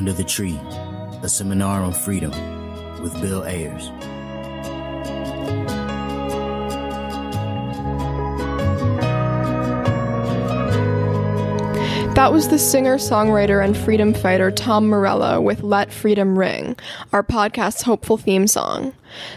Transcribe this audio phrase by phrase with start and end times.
[0.00, 0.58] Under the Tree,
[1.22, 2.30] a seminar on freedom
[3.02, 3.90] with Bill Ayers.
[12.14, 16.78] That was the singer, songwriter, and freedom fighter Tom Morello with Let Freedom Ring,
[17.12, 18.94] our podcast's hopeful theme song.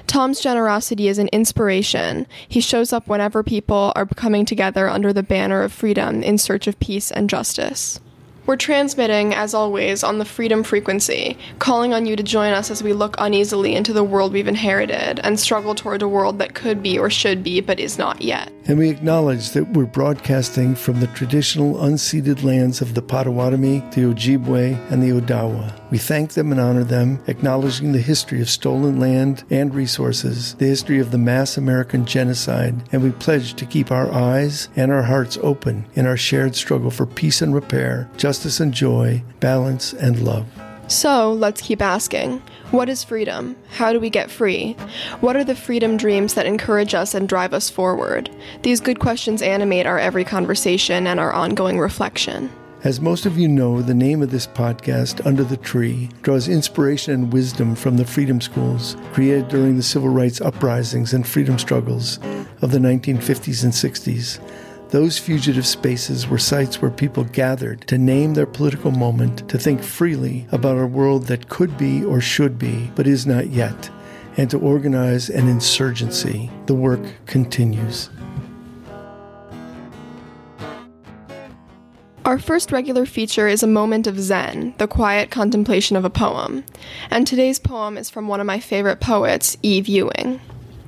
[0.07, 2.26] Tom's generosity is an inspiration.
[2.48, 6.68] He shows up whenever people are coming together under the banner of freedom in search
[6.68, 7.99] of peace and justice.
[8.45, 12.84] We're transmitting, as always, on the freedom frequency, calling on you to join us as
[12.84, 16.84] we look uneasily into the world we've inherited and struggle toward a world that could
[16.84, 18.51] be or should be but is not yet.
[18.65, 24.01] And we acknowledge that we're broadcasting from the traditional unceded lands of the Potawatomi, the
[24.01, 25.79] Ojibwe, and the Odawa.
[25.90, 30.65] We thank them and honor them, acknowledging the history of stolen land and resources, the
[30.65, 35.03] history of the mass American genocide, and we pledge to keep our eyes and our
[35.03, 38.09] hearts open in our shared struggle for peace and repair,
[38.59, 40.45] and joy, balance and love.
[40.87, 43.55] So let's keep asking what is freedom?
[43.70, 44.73] How do we get free?
[45.21, 48.31] What are the freedom dreams that encourage us and drive us forward?
[48.63, 52.51] These good questions animate our every conversation and our ongoing reflection.
[52.84, 57.13] As most of you know, the name of this podcast, Under the Tree, draws inspiration
[57.13, 62.18] and wisdom from the freedom schools created during the civil rights uprisings and freedom struggles
[62.62, 64.40] of the 1950s and 60s.
[64.94, 69.81] Those fugitive spaces were sites where people gathered to name their political moment, to think
[69.81, 73.90] freely about a world that could be or should be, but is not yet,
[74.38, 76.52] and to organize an insurgency.
[76.68, 78.12] The work continues.
[82.24, 86.66] Our first regular feature is a moment of Zen, the quiet contemplation of a poem.
[87.09, 90.40] And today's poem is from one of my favorite poets, Eve Ewing.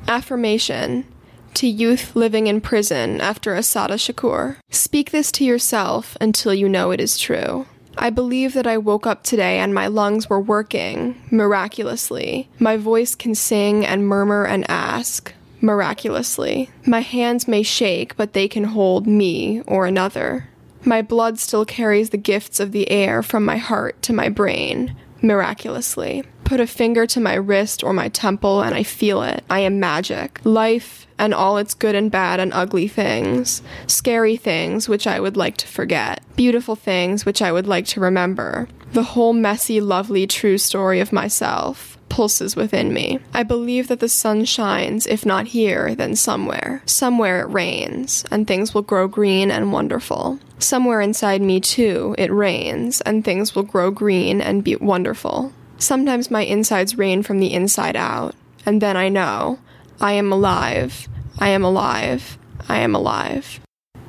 [0.08, 1.08] Affirmation
[1.56, 4.58] to youth living in prison after Assata Shakur.
[4.70, 7.66] Speak this to yourself until you know it is true.
[7.98, 12.50] I believe that I woke up today and my lungs were working miraculously.
[12.60, 16.70] My voice can sing and murmur and ask miraculously.
[16.86, 20.50] My hands may shake, but they can hold me or another.
[20.84, 24.96] My blood still carries the gifts of the air from my heart to my brain
[25.22, 26.24] miraculously.
[26.46, 29.44] Put a finger to my wrist or my temple and I feel it.
[29.50, 30.40] I am magic.
[30.44, 33.64] Life and all its good and bad and ugly things.
[33.88, 36.22] Scary things which I would like to forget.
[36.36, 38.68] Beautiful things which I would like to remember.
[38.94, 43.20] The whole messy, lovely, true story of myself pulses within me.
[43.34, 46.82] I believe that the sun shines, if not here, then somewhere.
[46.86, 50.40] Somewhere it rains, and things will grow green and wonderful.
[50.60, 55.52] Somewhere inside me, too, it rains, and things will grow green and be wonderful.
[55.78, 58.34] Sometimes my insides rain from the inside out,
[58.66, 59.60] and then I know
[60.00, 62.38] I am alive, I am alive,
[62.68, 63.60] I am alive.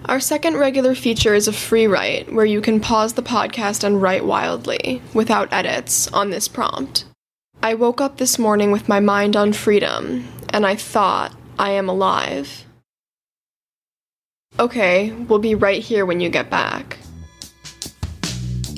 [0.06, 4.00] Our second regular feature is a free write, where you can pause the podcast and
[4.00, 7.04] write wildly, without edits, on this prompt.
[7.62, 11.88] I woke up this morning with my mind on freedom, and I thought, I am
[11.88, 12.64] alive.
[14.60, 16.98] Okay, we'll be right here when you get back.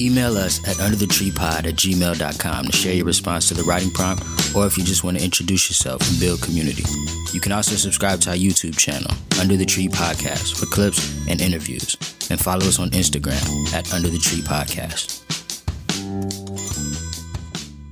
[0.00, 4.22] Email us at underthetreepod at gmail.com to share your response to the writing prompt
[4.54, 6.84] or if you just want to introduce yourself and build community.
[7.32, 9.10] You can also subscribe to our YouTube channel,
[9.40, 11.96] Under the Tree Podcast, for clips and interviews.
[12.30, 15.24] And follow us on Instagram at Under the Tree Podcast.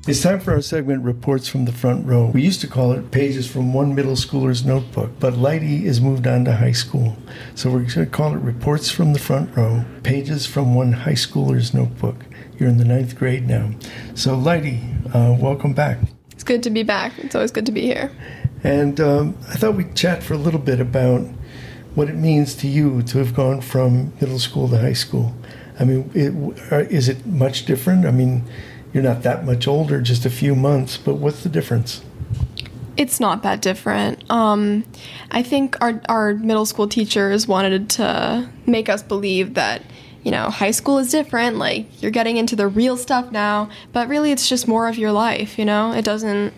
[0.08, 2.26] It's time for our segment Reports from the Front Row.
[2.26, 6.28] We used to call it Pages from One Middle Schooler's Notebook, but Lighty is moved
[6.28, 7.16] on to high school.
[7.56, 11.14] So we're going to call it Reports from the Front Row, Pages from One High
[11.14, 12.24] Schooler's Notebook.
[12.56, 13.72] You're in the ninth grade now.
[14.14, 14.80] So, Lighty,
[15.12, 15.98] uh, welcome back.
[16.30, 17.18] It's good to be back.
[17.18, 18.12] It's always good to be here.
[18.62, 21.22] And um, I thought we'd chat for a little bit about
[21.96, 25.34] what it means to you to have gone from middle school to high school.
[25.80, 28.06] I mean, it, is it much different?
[28.06, 28.44] I mean,
[28.92, 32.02] you're not that much older, just a few months, but what's the difference?
[32.96, 34.28] It's not that different.
[34.30, 34.84] Um,
[35.30, 39.82] I think our, our middle school teachers wanted to make us believe that,
[40.22, 44.08] you know, high school is different, like you're getting into the real stuff now, but
[44.08, 45.92] really it's just more of your life, you know?
[45.92, 46.54] It doesn't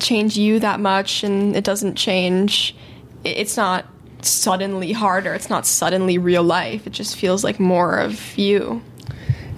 [0.00, 2.74] change you that much and it doesn't change,
[3.22, 3.86] it's not
[4.22, 8.82] suddenly harder, it's not suddenly real life, it just feels like more of you.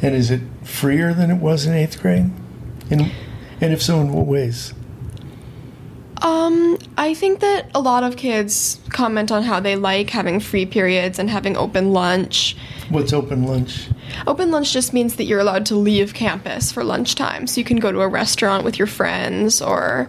[0.02, 2.30] And is it freer than it was in eighth grade?
[2.90, 3.12] And,
[3.60, 4.74] and if so, in what ways?
[6.22, 10.66] Um, I think that a lot of kids comment on how they like having free
[10.66, 12.56] periods and having open lunch.
[12.88, 13.88] What's open lunch?
[14.26, 17.46] Open lunch just means that you're allowed to leave campus for lunchtime.
[17.46, 20.08] So you can go to a restaurant with your friends or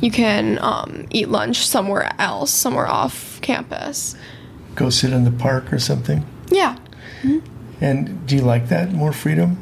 [0.00, 4.14] you can um, eat lunch somewhere else, somewhere off campus.
[4.74, 6.24] Go sit in the park or something?
[6.50, 6.76] Yeah.
[7.22, 7.55] Mm-hmm.
[7.80, 9.60] And do you like that more freedom?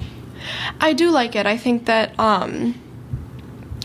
[0.80, 1.46] I do like it.
[1.46, 2.80] I think that um,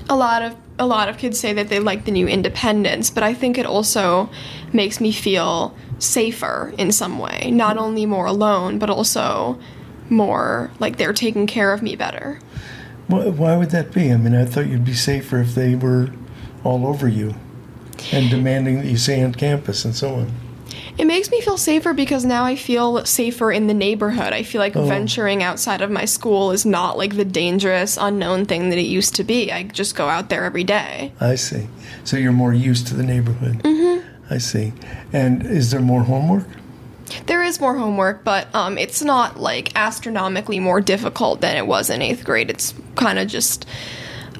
[0.09, 3.21] a lot of a lot of kids say that they like the new independence, but
[3.21, 4.29] I think it also
[4.71, 7.51] makes me feel safer in some way.
[7.51, 9.59] Not only more alone, but also
[10.09, 12.39] more like they're taking care of me better.
[13.07, 14.11] Why, why would that be?
[14.11, 16.11] I mean, I thought you'd be safer if they were
[16.63, 17.35] all over you
[18.13, 20.31] and demanding that you stay on campus and so on.
[20.97, 24.33] It makes me feel safer because now I feel safer in the neighborhood.
[24.33, 24.85] I feel like Oh.
[24.85, 29.15] venturing outside of my school is not like the dangerous, unknown thing that it used
[29.15, 29.51] to be.
[29.51, 31.13] I just go out there every day.
[31.21, 31.67] I see.
[32.03, 33.63] So you're more used to the neighborhood.
[33.63, 34.33] Mm-hmm.
[34.33, 34.73] I see.
[35.13, 36.45] And is there more homework?
[37.25, 41.89] There is more homework, but um, it's not like astronomically more difficult than it was
[41.89, 42.49] in eighth grade.
[42.51, 43.65] It's kind of just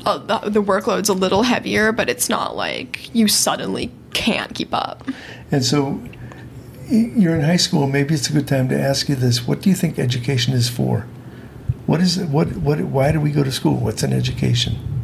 [0.06, 4.74] uh, the, the workload's a little heavier, but it's not like you suddenly can't keep
[4.74, 5.08] up.
[5.52, 6.00] And so
[6.90, 7.88] you're in high school.
[7.88, 9.48] Maybe it's a good time to ask you this.
[9.48, 11.08] What do you think education is for?
[11.86, 12.30] What is it?
[12.30, 13.76] What, what, why do we go to school?
[13.76, 14.99] What's an education?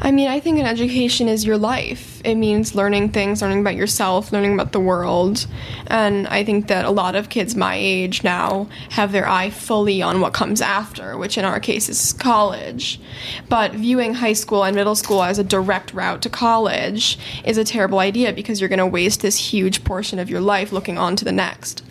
[0.00, 2.20] I mean, I think an education is your life.
[2.24, 5.46] It means learning things, learning about yourself, learning about the world.
[5.86, 10.02] And I think that a lot of kids my age now have their eye fully
[10.02, 13.00] on what comes after, which in our case is college.
[13.48, 17.64] But viewing high school and middle school as a direct route to college is a
[17.64, 21.16] terrible idea because you're going to waste this huge portion of your life looking on
[21.16, 21.82] to the next.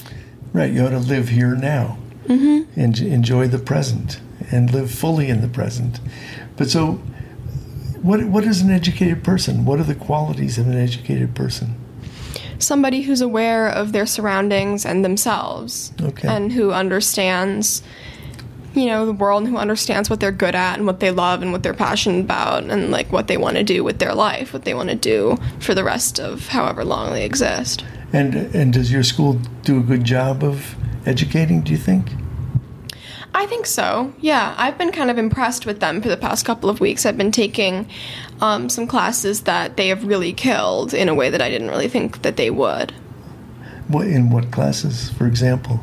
[0.54, 0.72] Right.
[0.72, 1.98] You ought to live here now
[2.28, 2.80] mm-hmm.
[2.80, 4.20] and enjoy the present
[4.52, 6.00] and live fully in the present.
[6.56, 7.02] But so,
[8.06, 9.66] what, what is an educated person?
[9.66, 11.76] What are the qualities of an educated person?
[12.58, 16.26] somebody who's aware of their surroundings and themselves Okay.
[16.28, 17.84] and who understands
[18.74, 21.42] you know the world and who understands what they're good at and what they love
[21.42, 24.54] and what they're passionate about and like what they want to do with their life
[24.54, 28.72] what they want to do for the rest of however long they exist And and
[28.72, 30.76] does your school do a good job of
[31.06, 31.62] educating?
[31.62, 32.06] Do you think?
[33.36, 34.14] I think so.
[34.22, 37.06] Yeah, I've been kind of impressed with them for the past couple of weeks.
[37.06, 37.90] I've been taking
[38.40, 41.90] um, some classes that they have really killed in a way that I didn't really
[41.90, 42.92] think that they would.
[43.90, 45.82] What in what classes, for example?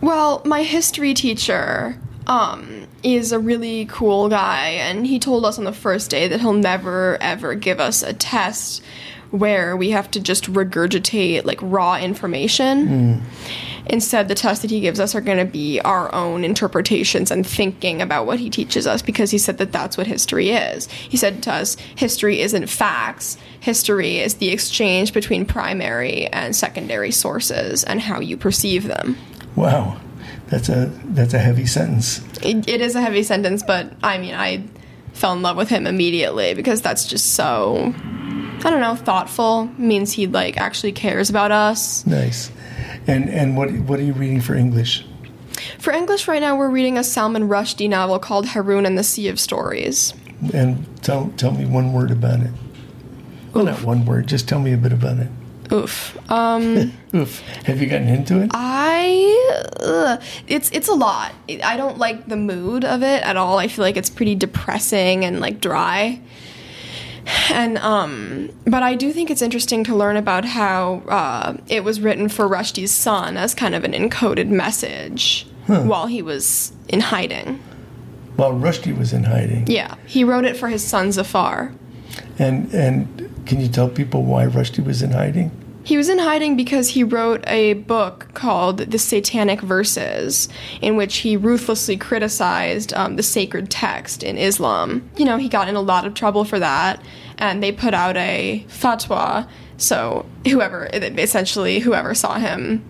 [0.00, 5.64] Well, my history teacher um, is a really cool guy, and he told us on
[5.64, 8.82] the first day that he'll never ever give us a test
[9.30, 12.86] where we have to just regurgitate like raw information.
[12.86, 13.24] Hmm.
[13.90, 17.46] Instead, the tests that he gives us are going to be our own interpretations and
[17.46, 20.86] thinking about what he teaches us because he said that that's what history is.
[20.88, 23.38] He said to us, history isn't facts.
[23.60, 29.16] History is the exchange between primary and secondary sources and how you perceive them.
[29.56, 29.98] Wow,
[30.48, 32.20] that's a that's a heavy sentence.
[32.42, 34.64] It, it is a heavy sentence, but I mean, I
[35.18, 37.92] fell in love with him immediately because that's just so,
[38.64, 39.66] I don't know, thoughtful.
[39.78, 42.06] Means he like actually cares about us.
[42.06, 42.50] Nice.
[43.06, 45.04] And and what what are you reading for English?
[45.78, 49.28] For English right now, we're reading a Salman Rushdie novel called Haroun and the Sea
[49.28, 50.14] of Stories.
[50.52, 52.50] And tell tell me one word about it.
[53.54, 54.26] Well, not one word.
[54.26, 55.28] Just tell me a bit about it.
[55.72, 56.16] Oof.
[56.30, 57.40] Um, Oof.
[57.64, 58.50] Have you gotten into it?
[58.54, 61.32] I ugh, it's it's a lot.
[61.48, 63.58] I don't like the mood of it at all.
[63.58, 66.20] I feel like it's pretty depressing and like dry.
[67.50, 72.00] And um, but I do think it's interesting to learn about how uh, it was
[72.00, 77.62] written for Rushdie's son as kind of an encoded message while he was in hiding.
[78.36, 79.66] While Rushdie was in hiding.
[79.66, 81.72] Yeah, he wrote it for his son Zafar.
[82.38, 85.50] And and can you tell people why Rushdie was in hiding?
[85.88, 90.46] He was in hiding because he wrote a book called The Satanic Verses,
[90.82, 95.08] in which he ruthlessly criticized um, the sacred text in Islam.
[95.16, 97.02] You know, he got in a lot of trouble for that,
[97.38, 99.48] and they put out a fatwa.
[99.78, 102.84] So whoever, essentially, whoever saw him,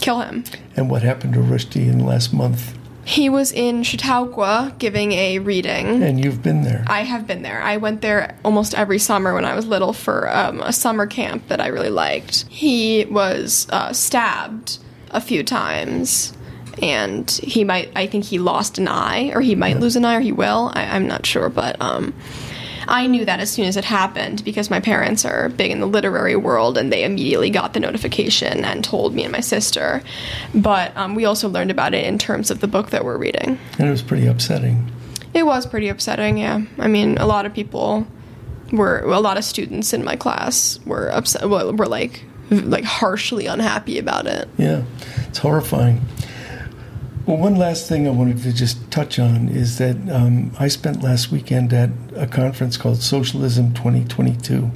[0.00, 0.42] kill him.
[0.74, 2.76] And what happened to Rushdie in the last month?
[3.08, 6.02] He was in Chautauqua giving a reading.
[6.02, 6.84] And you've been there.
[6.86, 7.62] I have been there.
[7.62, 11.48] I went there almost every summer when I was little for um, a summer camp
[11.48, 12.44] that I really liked.
[12.50, 14.78] He was uh, stabbed
[15.10, 16.36] a few times,
[16.82, 20.16] and he might, I think he lost an eye, or he might lose an eye,
[20.16, 20.70] or he will.
[20.74, 22.12] I, I'm not sure, but um,
[22.88, 25.86] I knew that as soon as it happened because my parents are big in the
[25.86, 30.02] literary world and they immediately got the notification and told me and my sister.
[30.54, 33.58] But um, we also learned about it in terms of the book that we're reading.
[33.78, 34.90] And it was pretty upsetting.
[35.34, 36.62] It was pretty upsetting, yeah.
[36.78, 38.06] I mean, a lot of people
[38.72, 43.46] were, a lot of students in my class were upset, well, were like, like harshly
[43.46, 44.48] unhappy about it.
[44.56, 44.84] Yeah,
[45.28, 46.00] it's horrifying.
[47.28, 51.02] Well, one last thing I wanted to just touch on is that um, I spent
[51.02, 54.70] last weekend at a conference called Socialism 2022.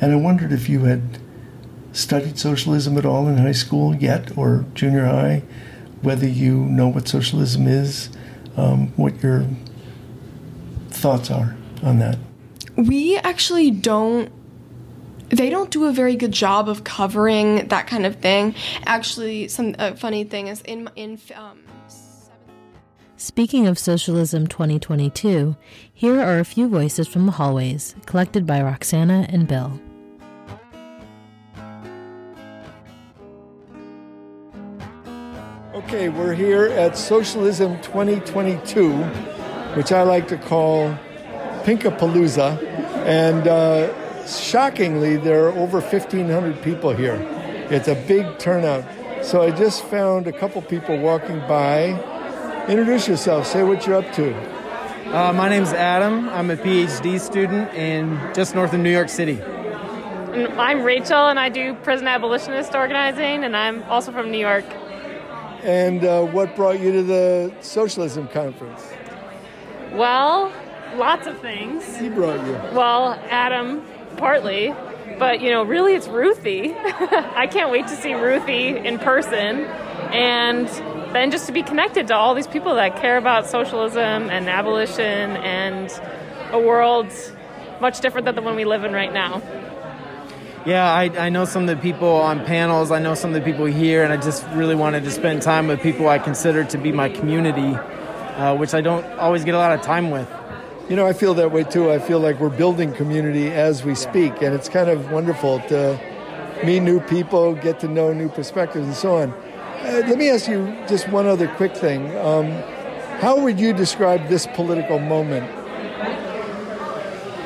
[0.00, 1.18] And I wondered if you had
[1.92, 5.42] studied socialism at all in high school yet, or junior high,
[6.00, 8.08] whether you know what socialism is,
[8.56, 9.46] um, what your
[10.88, 12.16] thoughts are on that.
[12.76, 14.32] We actually don't
[15.30, 18.54] they don't do a very good job of covering that kind of thing.
[18.84, 21.60] Actually, some uh, funny thing is in in um,
[23.16, 25.54] Speaking of Socialism 2022,
[25.92, 29.78] here are a few voices from the hallways, collected by Roxana and Bill.
[35.74, 38.90] Okay, we're here at Socialism 2022,
[39.74, 40.88] which I like to call
[41.64, 42.62] Pinkapalooza.
[43.04, 43.92] And uh,
[44.38, 47.16] shockingly, there are over 1,500 people here.
[47.70, 48.84] It's a big turnout.
[49.24, 51.88] So I just found a couple people walking by.
[52.68, 54.34] Introduce yourself, say what you're up to.
[55.14, 56.28] Uh, my name's Adam.
[56.28, 59.42] I'm a PhD student in just north of New York City.
[59.42, 64.64] I'm Rachel, and I do prison abolitionist organizing, and I'm also from New York.
[65.62, 68.86] And uh, what brought you to the socialism conference?
[69.92, 70.52] Well,
[70.94, 71.96] lots of things.
[71.96, 72.52] He brought you.
[72.76, 73.84] Well, Adam,
[74.16, 74.74] partly,
[75.18, 76.74] but you know, really, it's Ruthie.
[76.74, 79.64] I can't wait to see Ruthie in person,
[80.12, 80.68] and
[81.14, 85.36] then just to be connected to all these people that care about socialism and abolition
[85.36, 85.90] and
[86.52, 87.12] a world
[87.80, 89.42] much different than the one we live in right now.
[90.66, 93.50] Yeah, I, I know some of the people on panels, I know some of the
[93.50, 96.78] people here, and I just really wanted to spend time with people I consider to
[96.78, 100.28] be my community, uh, which I don't always get a lot of time with.
[100.90, 101.92] You know, I feel that way too.
[101.92, 105.96] I feel like we're building community as we speak, and it's kind of wonderful to
[106.64, 109.30] meet new people, get to know new perspectives, and so on.
[109.30, 112.10] Uh, let me ask you just one other quick thing.
[112.18, 112.50] Um,
[113.20, 115.48] how would you describe this political moment?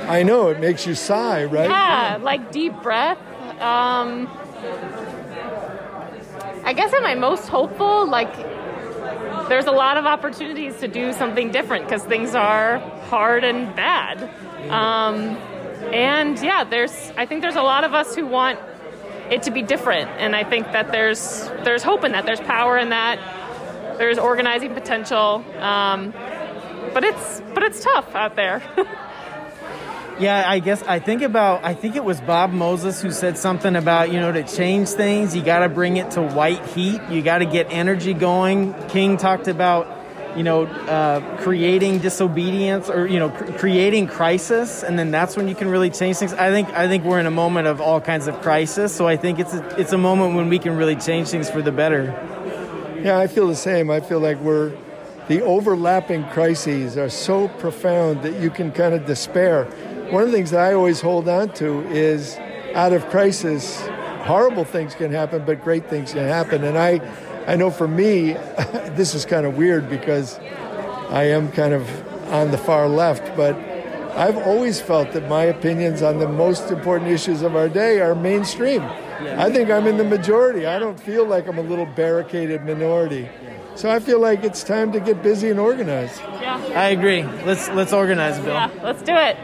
[0.08, 1.68] I know it makes you sigh, right?
[1.68, 3.18] Yeah, like deep breath.
[3.60, 4.26] Um,
[6.64, 8.08] I guess am I most hopeful?
[8.08, 8.34] Like,
[9.50, 12.78] there's a lot of opportunities to do something different because things are
[13.14, 14.22] hard and bad.
[14.70, 15.36] Um,
[15.94, 17.12] and yeah, there's.
[17.16, 18.58] I think there's a lot of us who want
[19.30, 22.26] it to be different, and I think that there's there's hope in that.
[22.26, 23.18] There's power in that.
[23.98, 25.44] There's organizing potential.
[25.60, 26.12] Um,
[26.92, 28.60] but it's but it's tough out there.
[30.16, 33.74] Yeah, I guess I think about I think it was Bob Moses who said something
[33.74, 37.00] about, you know, to change things, you got to bring it to white heat.
[37.10, 38.74] You got to get energy going.
[38.86, 39.88] King talked about,
[40.36, 45.48] you know, uh, creating disobedience or you know, cr- creating crisis and then that's when
[45.48, 46.32] you can really change things.
[46.32, 49.16] I think I think we're in a moment of all kinds of crisis, so I
[49.16, 52.04] think it's a, it's a moment when we can really change things for the better.
[53.02, 53.90] Yeah, I feel the same.
[53.90, 54.72] I feel like we're
[55.28, 59.64] the overlapping crises are so profound that you can kind of despair.
[60.10, 62.36] One of the things that I always hold on to is
[62.74, 63.80] out of crisis,
[64.24, 66.62] horrible things can happen, but great things can happen.
[66.62, 66.98] And I,
[67.46, 68.32] I know for me,
[68.96, 70.38] this is kind of weird because
[71.10, 71.88] I am kind of
[72.32, 73.54] on the far left, but
[74.16, 78.14] I've always felt that my opinions on the most important issues of our day are
[78.14, 78.82] mainstream.
[78.82, 80.66] I think I'm in the majority.
[80.66, 83.28] I don't feel like I'm a little barricaded minority.
[83.74, 86.16] So I feel like it's time to get busy and organize.
[86.40, 86.62] yeah.
[86.76, 87.24] I agree.
[87.44, 88.54] Let's let's organize, Bill.
[88.54, 89.36] Yeah, let's do it.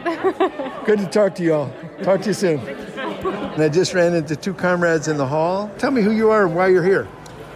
[0.85, 1.73] Good to talk to you all.
[2.01, 2.59] Talk to you soon.
[2.61, 5.69] And I just ran into two comrades in the hall.
[5.77, 7.07] Tell me who you are and why you're here.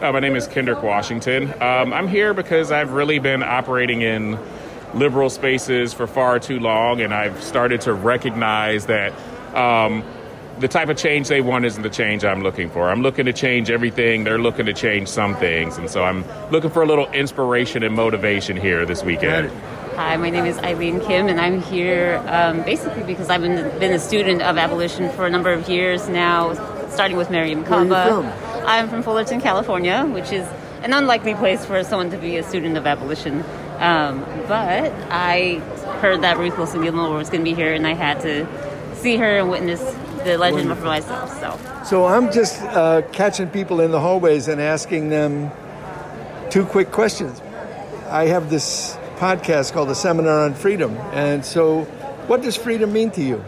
[0.01, 1.53] Uh, my name is Kendrick Washington.
[1.61, 4.37] Um, I'm here because I've really been operating in
[4.93, 9.13] liberal spaces for far too long, and I've started to recognize that
[9.55, 10.03] um,
[10.59, 12.89] the type of change they want isn't the change I'm looking for.
[12.89, 14.25] I'm looking to change everything.
[14.25, 17.95] They're looking to change some things, and so I'm looking for a little inspiration and
[17.95, 19.49] motivation here this weekend.
[19.95, 23.93] Hi, my name is Eileen Kim, and I'm here um, basically because I've been, been
[23.93, 26.53] a student of abolition for a number of years now,
[26.89, 28.44] starting with Mariame Where are you Kaba.
[28.65, 30.47] I'm from Fullerton, California, which is
[30.81, 33.43] an unlikely place for someone to be a student of abolition.
[33.79, 35.55] Um, but I
[36.01, 38.47] heard that Ruth Wilson Gilmore was going to be here, and I had to
[38.95, 39.81] see her and witness
[40.23, 41.29] the legend for myself.
[41.39, 41.83] So.
[41.85, 45.51] So I'm just uh, catching people in the hallways and asking them
[46.49, 47.41] two quick questions.
[48.09, 50.95] I have this podcast called the Seminar on Freedom.
[51.13, 51.83] And so,
[52.27, 53.43] what does freedom mean to you?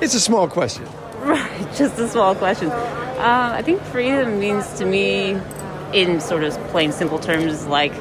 [0.00, 0.86] It's a small question.
[1.18, 2.70] Right, just a small question.
[3.18, 5.40] Uh, I think freedom means to me,
[5.92, 7.92] in sort of plain simple terms, like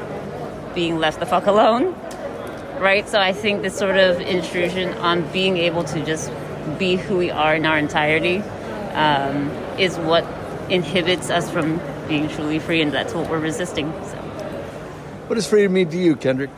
[0.75, 1.95] being left the fuck alone.
[2.79, 3.09] Right?
[3.09, 6.31] So I think this sort of intrusion on being able to just
[6.77, 8.37] be who we are in our entirety
[8.93, 10.23] um, is what
[10.69, 13.91] inhibits us from being truly free, and that's what we're resisting.
[14.03, 14.17] So.
[15.27, 16.51] What does freedom mean to you, Kendrick?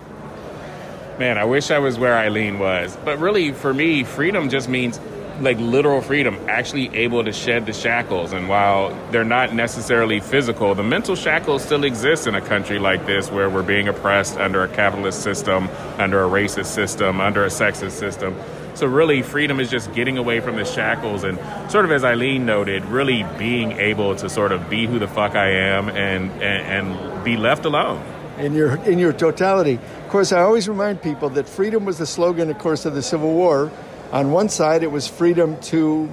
[1.18, 2.98] Man, I wish I was where Eileen was.
[3.06, 5.00] But really, for me, freedom just means
[5.42, 8.34] like literal freedom, actually able to shed the shackles.
[8.34, 13.06] And while they're not necessarily physical, the mental shackles still exist in a country like
[13.06, 17.50] this where we're being oppressed under a capitalist system, under a racist system, under a
[17.50, 18.36] sexist system.
[18.76, 21.38] So really, freedom is just getting away from the shackles and
[21.70, 25.36] sort of, as Eileen noted, really being able to sort of be who the fuck
[25.36, 28.02] I am and and, and be left alone.
[28.38, 29.74] In your in your totality.
[29.74, 33.02] Of course, I always remind people that freedom was the slogan, of course, of the
[33.02, 33.70] Civil War.
[34.12, 36.10] On one side, it was freedom to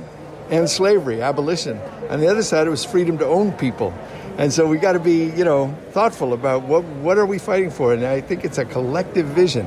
[0.50, 1.80] end slavery, abolition.
[2.10, 3.94] On the other side, it was freedom to own people.
[4.38, 7.70] And so we got to be, you know, thoughtful about what what are we fighting
[7.70, 7.94] for.
[7.94, 9.66] And I think it's a collective vision.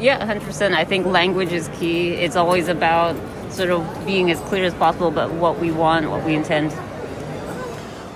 [0.00, 0.74] Yeah, 100%.
[0.74, 2.10] I think language is key.
[2.10, 3.16] It's always about
[3.52, 6.72] sort of being as clear as possible about what we want, what we intend.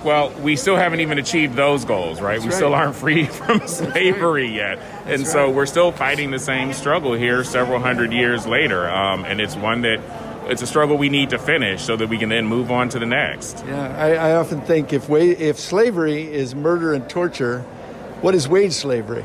[0.03, 2.33] Well, we still haven't even achieved those goals, right?
[2.33, 2.55] That's we right.
[2.55, 4.79] still aren't free from slavery yet.
[5.05, 8.89] And so we're still fighting the same struggle here several hundred years later.
[8.89, 10.01] Um, and it's one that
[10.49, 12.99] it's a struggle we need to finish so that we can then move on to
[12.99, 13.63] the next.
[13.65, 17.61] Yeah, I, I often think if wa- if slavery is murder and torture,
[18.21, 19.23] what is wage slavery?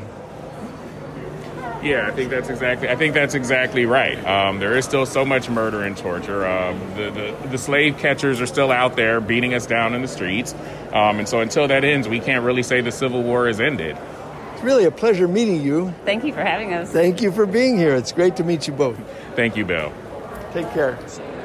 [1.81, 2.89] Yeah, I think that's exactly.
[2.89, 4.17] I think that's exactly right.
[4.25, 6.45] Um, there is still so much murder and torture.
[6.45, 10.07] Um, the, the the slave catchers are still out there beating us down in the
[10.07, 10.53] streets,
[10.91, 13.97] um, and so until that ends, we can't really say the Civil War is ended.
[14.53, 15.93] It's really a pleasure meeting you.
[16.03, 16.91] Thank you for having us.
[16.91, 17.95] Thank you for being here.
[17.95, 18.99] It's great to meet you both.
[19.37, 19.93] Thank you, Bill.
[20.51, 20.95] Take care.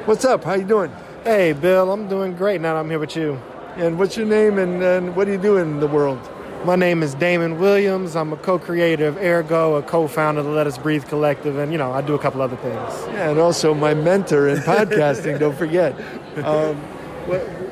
[0.03, 0.43] What's up?
[0.43, 0.91] How you doing?
[1.23, 3.41] Hey, Bill, I'm doing great now that I'm here with you.
[3.77, 6.19] And what's your name and, and what do you do in the world?
[6.65, 8.15] My name is Damon Williams.
[8.15, 11.77] I'm a co-creator of AirGo, a co-founder of the Let Us Breathe Collective, and you
[11.77, 12.91] know I do a couple other things.
[13.13, 15.37] Yeah, and also my mentor in podcasting.
[15.39, 15.93] don't forget.
[16.43, 16.75] Um,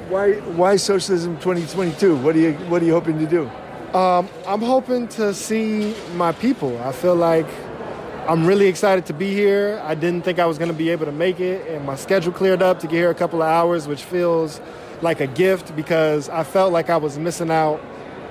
[0.09, 2.17] why why socialism 2022?
[2.17, 3.49] What are you what are you hoping to do?
[3.97, 6.79] Um, I'm hoping to see my people.
[6.83, 7.47] I feel like
[8.27, 9.81] I'm really excited to be here.
[9.83, 12.31] I didn't think I was going to be able to make it, and my schedule
[12.31, 14.61] cleared up to get here a couple of hours, which feels
[15.01, 17.81] like a gift because I felt like I was missing out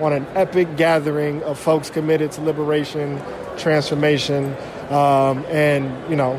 [0.01, 3.21] on an epic gathering of folks committed to liberation,
[3.57, 4.57] transformation,
[4.91, 6.35] um, and you know,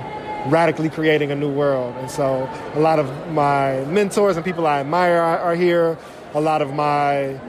[0.48, 1.96] radically creating a new world.
[1.98, 5.98] And so, a lot of my mentors and people I admire are, are here.
[6.34, 7.40] A lot of my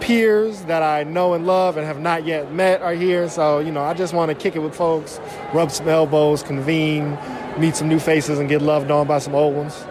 [0.00, 3.28] peers that I know and love and have not yet met are here.
[3.28, 5.20] So, you know, I just want to kick it with folks,
[5.52, 7.18] rub some elbows, convene,
[7.58, 9.84] meet some new faces, and get loved on by some old ones.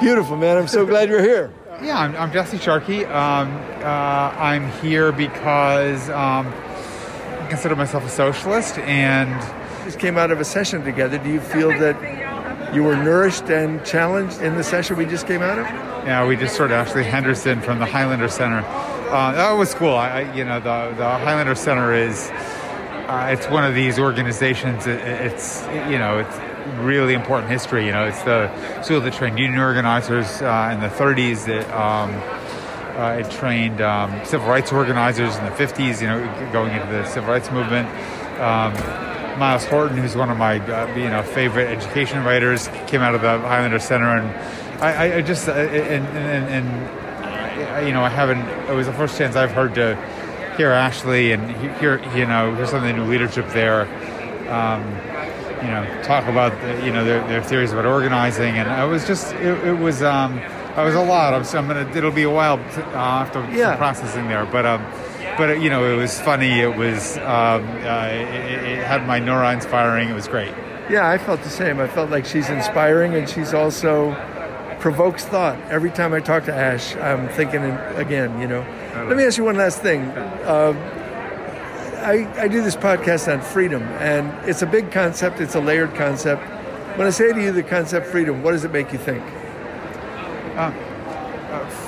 [0.00, 0.56] Beautiful, man.
[0.56, 1.52] I'm so glad you're here.
[1.82, 3.04] Yeah, I'm, I'm Jesse Sharkey.
[3.06, 3.84] Um, uh,
[4.36, 9.30] I'm here because um, I consider myself a socialist, and
[9.84, 11.16] Just came out of a session together.
[11.18, 15.40] Do you feel that you were nourished and challenged in the session we just came
[15.42, 15.64] out of?
[16.06, 18.58] yeah, we just sort of Ash-Lee Henderson from the Highlander Center.
[19.10, 19.94] Uh, that was cool.
[19.94, 22.30] I, I- you know, the the Highlander Center is
[23.08, 24.86] uh, it's one of these organizations.
[24.86, 26.36] It, it's you know, it's
[26.78, 27.86] really important history.
[27.86, 31.46] You know, it's the school that trained union organizers uh, in the 30s.
[31.46, 32.10] That um,
[32.96, 36.00] uh, it trained um, civil rights organizers in the 50s.
[36.00, 37.88] You know, going into the civil rights movement.
[38.40, 38.74] Um,
[39.38, 43.22] Myles Horton, who's one of my uh, you know favorite education writers, came out of
[43.22, 44.28] the Highlander Center, and
[44.82, 48.46] I, I, just uh, and, and, and I, you know I haven't.
[48.68, 49.96] It was the first chance I've heard to
[50.56, 53.82] hear Ash-Lee and hear you know hear some of the new leadership there.
[54.50, 54.82] Um,
[55.62, 59.06] you know, talk about the, you know their, their theories about organizing, and I was
[59.06, 61.34] just it, it was um, it was a lot.
[61.34, 63.76] I'm, so I'm gonna it'll be a while to, uh, after some Yeah.
[63.76, 64.84] processing there, but um,
[65.36, 66.60] but uh, you know it was funny.
[66.60, 70.08] It was um, uh, it, it had my neurons firing.
[70.08, 70.52] It was great.
[70.88, 71.78] Yeah, I felt the same.
[71.78, 74.12] I felt like she's inspiring and she's also
[74.80, 75.56] provokes thought.
[75.70, 77.62] Every time I talk to Ash, I'm thinking
[77.96, 78.64] again, you know.
[79.06, 80.02] Let me ask you one last thing.
[80.02, 80.72] Uh,
[82.00, 85.94] I, I do this podcast on freedom, and it's a big concept, it's a layered
[85.94, 86.42] concept.
[86.98, 89.22] When I say to you the concept freedom, what does it make you think?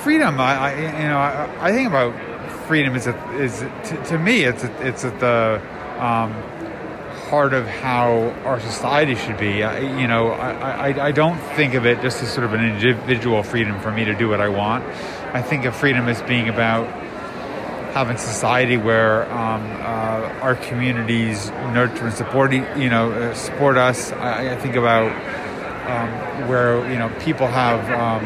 [0.03, 2.13] freedom I, I you know I, I think about
[2.67, 5.61] freedom is a, is to, to me it's a, it's at the
[6.03, 6.33] um,
[7.29, 11.73] heart of how our society should be I, you know I, I, I don't think
[11.73, 14.49] of it just as sort of an individual freedom for me to do what I
[14.49, 14.83] want
[15.33, 17.02] I think of freedom as being about
[17.93, 24.11] having society where um, uh, our communities nurture and support you know uh, support us.
[24.11, 25.11] I, I think about
[25.87, 28.25] um, where you know people have um,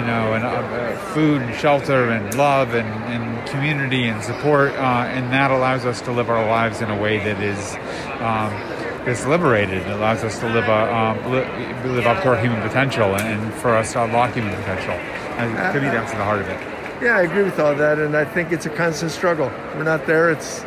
[0.00, 4.72] you know and uh, uh, food and shelter and love and, and community and support
[4.72, 7.74] uh, and that allows us to live our lives in a way that is
[8.20, 8.50] um,
[9.06, 9.78] that's liberated.
[9.78, 13.40] It allows us to live a, um, li- live up to our human potential and,
[13.40, 14.94] and for us to unlock human potential.
[15.38, 16.69] And to me that's at the heart of it
[17.00, 19.48] Yeah, I agree with all that, and I think it's a constant struggle.
[19.74, 20.60] We're not there, it's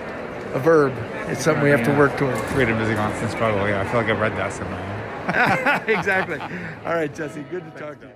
[0.53, 0.93] a verb.
[1.27, 2.37] It's something we have to work toward.
[2.49, 4.93] freedom is a constant struggle yeah I feel like I've read that somewhere
[5.87, 6.37] exactly.
[6.85, 7.43] All right, Jesse.
[7.43, 8.13] Good to talk to you.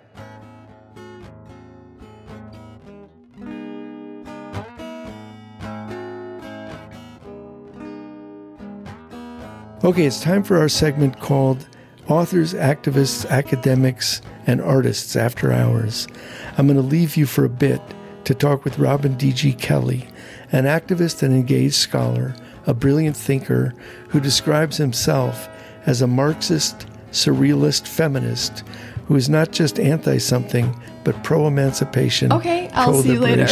[9.85, 11.65] Okay, it's time for our segment called
[12.09, 16.09] Authors, Activists, Academics, and Artists After Hours.
[16.57, 17.81] I'm going to leave you for a bit
[18.27, 19.53] to talk with Robin D.G.
[19.53, 20.05] Kelley,
[20.51, 22.35] an activist and engaged scholar,
[22.65, 23.73] a brilliant thinker
[24.09, 25.47] who describes himself
[25.85, 28.65] as a Marxist, surrealist feminist
[29.05, 33.43] who is not just anti something, but pro emancipation, Okay, I'll see you later.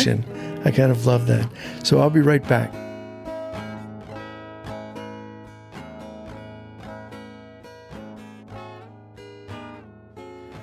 [0.65, 1.49] I kind of love that.
[1.81, 2.73] So I'll be right back.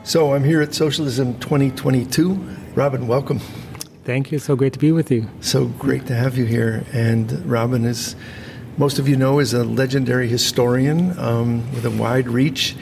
[0.04, 2.34] So I'm here at Socialism 2022.
[2.74, 3.40] Robin, welcome.
[4.04, 4.38] Thank you.
[4.40, 5.28] So great to be with you.
[5.40, 6.84] So great to have you here.
[6.92, 8.16] And Robin is,
[8.76, 12.74] most of you know, is a legendary historian um, with a wide reach.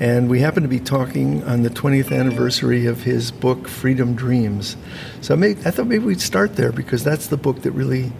[0.00, 4.76] And we happen to be talking on the 20th anniversary of his book, Freedom Dreams.
[5.20, 8.12] So I, may, I thought maybe we'd start there because that's the book that really,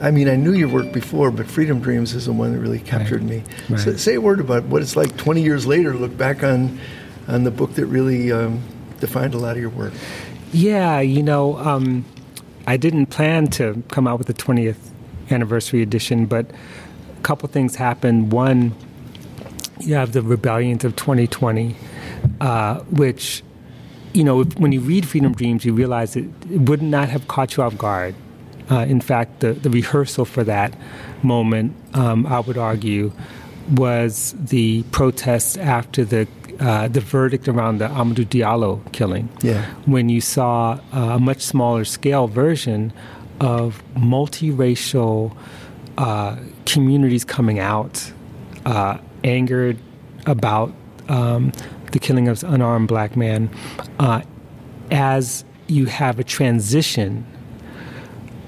[0.00, 2.80] I mean, I knew your work before, but Freedom Dreams is the one that really
[2.80, 3.44] captured me.
[3.68, 3.78] Right.
[3.78, 6.80] So say a word about what it's like 20 years later, look back on,
[7.28, 8.60] on the book that really um,
[8.98, 9.92] defined a lot of your work.
[10.52, 12.04] Yeah, you know, um,
[12.66, 14.76] I didn't plan to come out with the 20th
[15.30, 18.32] anniversary edition, but a couple things happened.
[18.32, 18.74] One,
[19.80, 21.74] you have the rebellions of 2020,
[22.42, 23.42] uh, which,
[24.12, 27.56] you know, when you read Freedom Dreams, you realize it, it would not have caught
[27.56, 28.14] you off guard.
[28.70, 30.74] Uh, in fact, the, the rehearsal for that
[31.22, 33.12] moment, um, I would argue,
[33.70, 36.28] was the protests after the
[36.60, 39.28] uh, the verdict around the Amadou Diallo killing.
[39.42, 39.64] Yeah.
[39.86, 42.92] When you saw uh, a much smaller scale version
[43.40, 45.36] of multiracial
[45.98, 46.36] uh,
[46.66, 48.12] communities coming out,
[48.64, 49.78] uh, angered
[50.26, 50.72] about
[51.08, 51.52] um,
[51.92, 53.50] the killing of an unarmed black man,
[53.98, 54.22] uh,
[54.90, 57.26] as you have a transition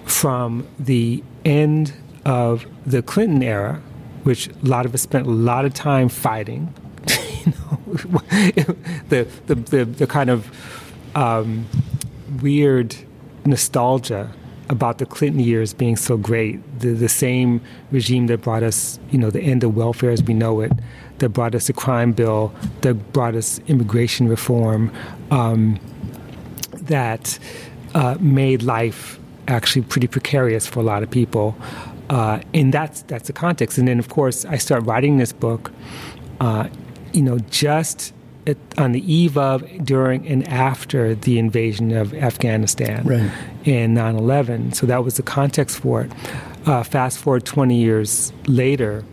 [0.05, 1.93] from the end
[2.25, 3.83] of the Clinton era,
[4.23, 6.73] which a lot of us spent a lot of time fighting.
[9.09, 10.51] the, the, the, the kind of
[11.15, 11.67] um,
[12.43, 12.97] weird
[13.45, 14.31] nostalgia
[14.69, 19.19] about the Clinton years being so great, the, the same regime that brought us, you
[19.19, 20.73] know, the end of welfare as we know it,
[21.19, 24.91] that brought us a crime bill, that brought us immigration reform,
[25.31, 25.79] um,
[26.73, 27.39] that
[27.95, 31.57] uh, made life actually pretty precarious for a lot of people.
[32.11, 33.79] Uh, and that's that's the context.
[33.79, 35.73] And then, of course, I start writing this book,
[36.41, 36.69] uh,
[37.15, 38.13] you know, just
[38.47, 43.31] at, on the eve of, during, and after the invasion of Afghanistan Right.
[43.65, 44.73] in 9 11.
[44.73, 46.13] So that was the context for it.
[46.67, 49.05] Uh, fast forward 20 years later,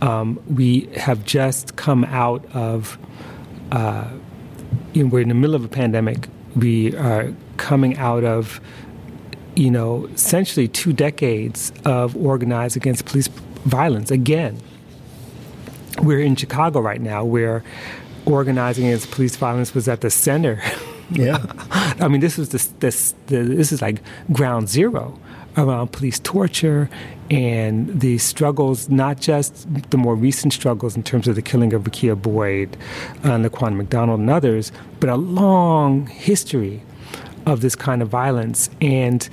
[0.00, 2.96] um, we have just come out of,
[3.72, 4.08] uh,
[4.94, 6.28] you know, we're in the middle of a pandemic.
[6.56, 8.60] We are coming out of,
[9.54, 13.28] you know, essentially two decades of organized against police
[13.64, 14.58] violence again.
[16.02, 17.62] We're in Chicago right now where
[18.26, 20.62] organizing against police violence was at the center.
[21.10, 21.44] Yeah.
[22.00, 25.18] I mean, this was this, this, the, this is like ground zero
[25.56, 26.88] around police torture
[27.30, 31.82] and the struggles, not just the more recent struggles in terms of the killing of
[31.82, 32.76] Rekia Boyd
[33.22, 36.82] and Laquan McDonald and others, but a long history
[37.46, 38.70] of this kind of violence.
[38.80, 39.28] And,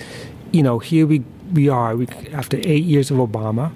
[0.51, 3.71] you know, here we, we are we, after eight years of Obama.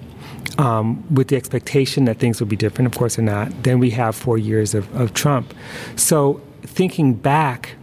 [0.56, 3.64] Um, with the expectation that things would be different, of course they're not.
[3.64, 5.52] Then we have four years of, of Trump.
[5.96, 7.74] So thinking back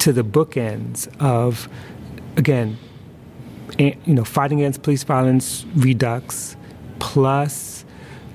[0.00, 1.66] to the bookends of,
[2.36, 2.76] again,
[3.78, 6.56] you know, fighting against police violence redux,
[6.98, 7.84] plus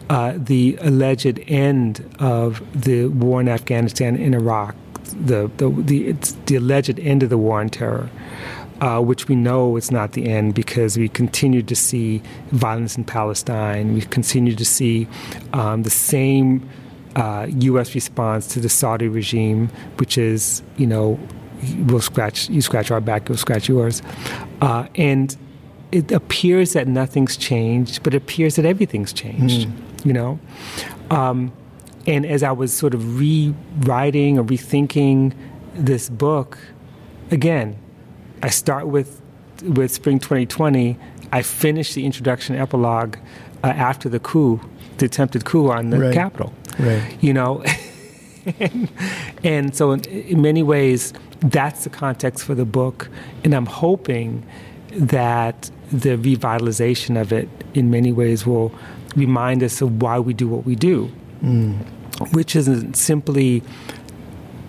[0.10, 6.12] uh, the alleged end of the war in Afghanistan and Iraq, the the the,
[6.47, 8.10] the alleged end of the war on terror.
[8.81, 13.03] Uh, which we know it's not the end because we continue to see violence in
[13.03, 13.93] Palestine.
[13.93, 15.05] We continue to see
[15.51, 16.65] um, the same
[17.17, 17.93] uh, U.S.
[17.93, 21.19] response to the Saudi regime, which is, you know,
[21.87, 24.01] we'll scratch you scratch our back, we'll scratch yours,
[24.61, 25.35] uh, and
[25.91, 29.67] it appears that nothing's changed, but it appears that everything's changed.
[30.05, 30.39] You know,
[31.09, 31.51] um,
[32.07, 35.33] and as I was sort of rewriting or rethinking
[35.73, 36.57] this book,
[37.31, 37.77] again,
[38.41, 39.21] I start with
[39.63, 40.97] with Spring 2020.
[41.32, 43.17] I finish the introduction epilogue
[43.63, 44.60] uh, after the coup,
[44.97, 46.13] the attempted coup on the Right.
[46.13, 46.54] Capitol.
[46.80, 47.17] Right.
[47.21, 47.63] You know,
[48.60, 48.89] and,
[49.43, 53.10] and so in, in many ways, that's the context for the book,
[53.43, 54.45] and I'm hoping
[54.91, 58.71] that the revitalization of it, in many ways, will
[59.15, 61.12] remind us of why we do what we do.
[62.34, 63.63] which isn't simply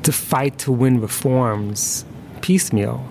[0.02, 2.04] to fight to win reforms
[2.42, 3.04] piecemeal,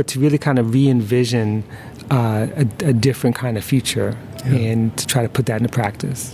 [0.00, 1.62] but to really kind of re envision
[2.10, 4.70] uh, a, a, different kind of future yeah.
[4.70, 6.32] and to try to put that into practice.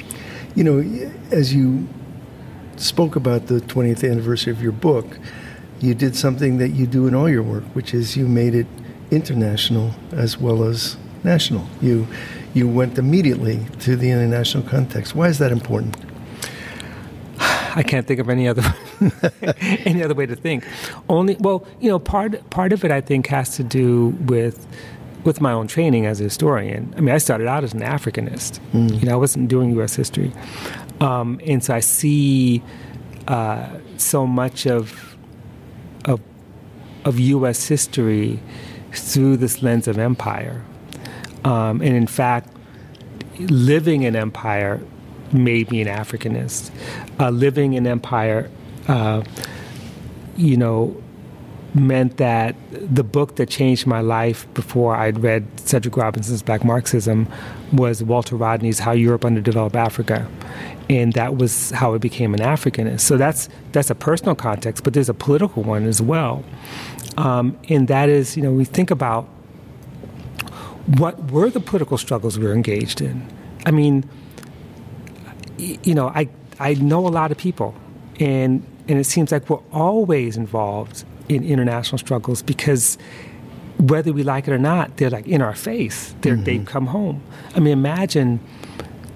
[0.55, 1.89] You know, as you
[2.77, 5.19] spoke about the 20th anniversary of your book,
[5.81, 8.69] you did something that you do in all your work, which is you made it
[9.11, 11.67] international as well as national.
[11.83, 12.07] You
[12.55, 15.17] you went immediately to the international context.
[15.17, 15.97] Why is that important?
[17.41, 18.63] I can't think of any other
[19.85, 20.65] any other way to think.
[21.09, 24.67] Only well, you know, part part of it I think has to do with
[25.25, 26.95] with my own training as a historian.
[26.97, 28.61] I mean, I started out as an Africanist.
[28.73, 29.01] Mm.
[29.01, 29.97] You know, I wasn't doing U.S.
[29.97, 30.33] history,
[31.01, 32.63] um, and so I see
[33.29, 35.17] uh, so much of
[36.05, 36.21] of
[37.05, 37.67] of U.S.
[37.67, 38.41] history
[38.93, 40.65] through this lens of empire.
[41.45, 42.49] Um, and in fact,
[43.39, 44.81] living in empire
[45.33, 46.71] made me an Africanist.
[47.19, 48.51] Uh, living in empire,
[48.89, 49.23] uh,
[50.37, 51.03] you know,
[51.75, 57.29] meant that the book that changed my life before I'd read Cedric Robinson's Black Marxism
[57.73, 60.27] was Walter Rodney's How Europe Underdeveloped Africa.
[60.89, 63.01] And that was how I became an Africanist.
[63.01, 66.45] So that's that's a personal context, but there's a political one as well.
[67.17, 69.25] Um, and that is, you know, we think about
[70.99, 73.27] what were the political struggles we were engaged in.
[73.65, 74.09] I mean,
[75.59, 76.29] you know, I
[76.61, 77.75] I know a lot of people,
[78.21, 82.99] and and it seems like we're always involved in international struggles because
[83.79, 86.15] whether we like it or not, they're like in our face.
[86.23, 86.45] They're, mm-hmm.
[86.45, 87.23] They've come home.
[87.55, 88.41] I mean, imagine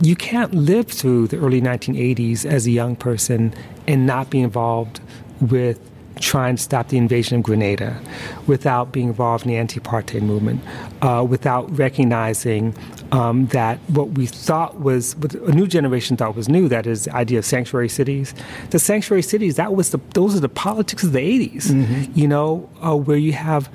[0.03, 3.55] you can't live through the early 1980s as a young person
[3.87, 5.01] and not be involved
[5.41, 5.79] with
[6.21, 8.01] trying to stop the invasion of Grenada,
[8.47, 10.63] without being involved in the anti-apartheid movement,
[11.03, 12.75] uh, without recognizing
[13.13, 17.05] um, that what we thought was, what a new generation thought was new, that is
[17.05, 18.35] the idea of sanctuary cities.
[18.71, 22.19] The sanctuary cities, that was the, those are the politics of the 80s, mm-hmm.
[22.19, 23.71] you know, uh, where you have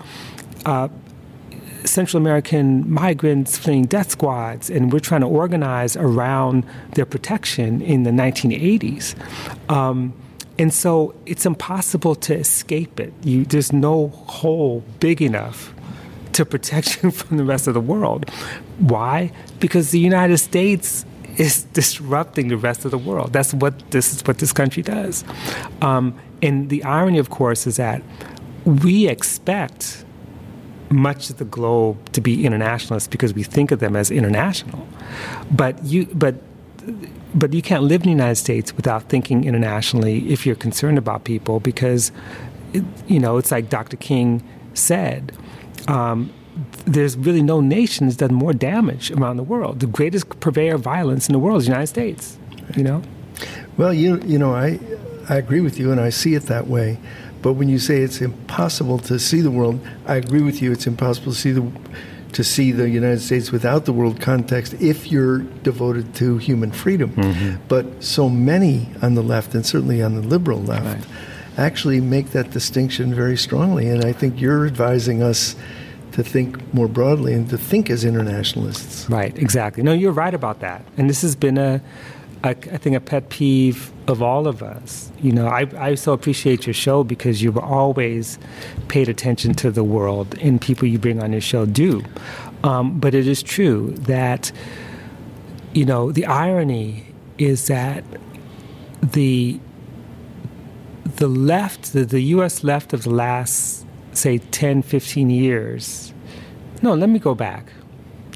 [0.66, 0.88] uh,
[1.84, 8.04] Central American migrants fleeing death squads, and we're trying to organize around their protection in
[8.04, 9.16] the 1980s.
[9.70, 10.14] Um,
[10.58, 13.14] and so it's impossible to escape it.
[13.24, 15.74] You, there's no hole big enough
[16.34, 18.30] to protect you from the rest of the world.
[18.80, 19.32] Why?
[19.60, 21.06] Because the United States
[21.38, 23.34] is disrupting the rest of the world.
[23.34, 25.26] That's what this is what this country does.
[25.82, 28.02] Um, and the irony, of course, is that
[28.64, 30.06] we expect
[30.90, 34.88] much of the globe to be internationalist because we think of them as international.
[35.52, 36.36] But you, but
[37.36, 41.26] but you can't live in the United States without thinking internationally if you're concerned about
[41.26, 42.12] people because,
[42.74, 43.98] it, you know, it's like Dr.
[43.98, 44.42] King
[44.74, 45.34] said.
[45.88, 46.34] Um,
[46.86, 49.82] there's really no nation that's done more damage around the world.
[49.82, 52.38] The greatest purveyor of violence in the world is the United States.
[52.78, 53.02] You know.
[53.78, 54.80] Well, you you know, I
[55.28, 56.98] I agree with you, and I see it that way.
[57.42, 60.72] But when you say it's impossible to see the world, I agree with you.
[60.72, 61.70] It's impossible to see the
[62.36, 67.12] to see the United States without the world context if you're devoted to human freedom.
[67.12, 67.64] Mm-hmm.
[67.70, 71.18] But so many on the left, and certainly on the liberal left, right.
[71.58, 73.88] actually make that distinction very strongly.
[73.88, 75.56] And I think you're advising us
[76.12, 79.10] to think more broadly and to think as internationalists.
[79.10, 79.82] Right, exactly.
[79.82, 80.84] No, you're right about that.
[80.98, 81.82] And this has been a,
[82.44, 85.12] a I think, a pet peeve of all of us.
[85.22, 88.38] You know, I, I so appreciate your show because you've always
[88.88, 92.04] paid attention to the world, and people you bring on your show do.
[92.64, 94.52] Um, but it is true that,
[95.74, 97.06] you know, the irony
[97.38, 98.04] is that
[99.02, 99.60] the
[101.18, 102.64] the left, the, the U.S.
[102.64, 106.14] left of the last, say, 10, 15 years.
[106.82, 107.72] No, let me go back.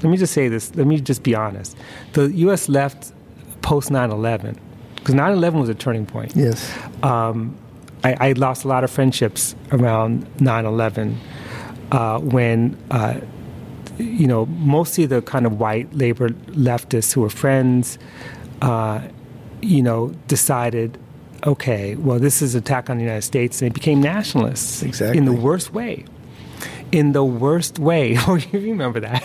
[0.02, 0.74] Let me just say this.
[0.76, 1.76] Let me just be honest.
[2.14, 2.70] The U.S.
[2.70, 3.12] left
[3.60, 4.58] post 9 11
[5.00, 6.36] because 9-11 was a turning point.
[6.36, 6.72] Yes.
[7.02, 7.56] Um,
[8.04, 11.16] I, I, lost a lot of friendships around 9-11
[11.92, 13.20] uh, when, uh,
[13.98, 17.98] you know, mostly the kind of white labor leftists who were friends,
[18.62, 19.06] uh,
[19.60, 20.98] you know, decided,
[21.46, 24.82] okay, well, this is an attack on the United States, and they became nationalists.
[24.82, 25.18] Exactly.
[25.18, 26.04] In the worst way.
[26.92, 28.16] In the worst way.
[28.26, 29.24] Oh, you remember that?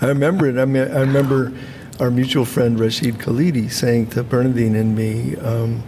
[0.00, 0.58] I remember it.
[0.58, 1.52] I mean, I remember
[2.00, 5.82] our mutual friend Rashid Khalidi saying to Bernardine and me um,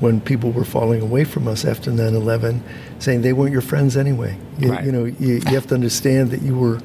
[0.00, 2.60] when people were falling away from us after 9/11,
[2.98, 4.36] saying they weren't your friends anyway.
[4.58, 4.84] You, right.
[4.84, 6.80] you know, you, you, have to understand that you were,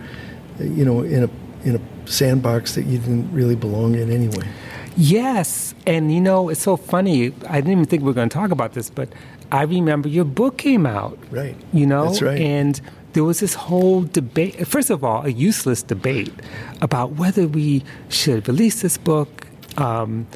[0.60, 1.29] you know, in a
[1.67, 4.47] in a sandbox that you didn't really belong in anyway.
[4.95, 7.34] Yes, and you know, it's so funny.
[7.47, 9.10] I didn't even think we were going to talk about this, but
[9.51, 11.17] I remember your book came out.
[11.32, 11.55] Right.
[11.73, 12.39] You know, that's right.
[12.39, 12.79] And
[13.13, 14.67] there was this whole debate.
[14.67, 16.34] First of all, a useless debate
[16.82, 19.48] about whether we should release this book.
[19.78, 20.28] Um,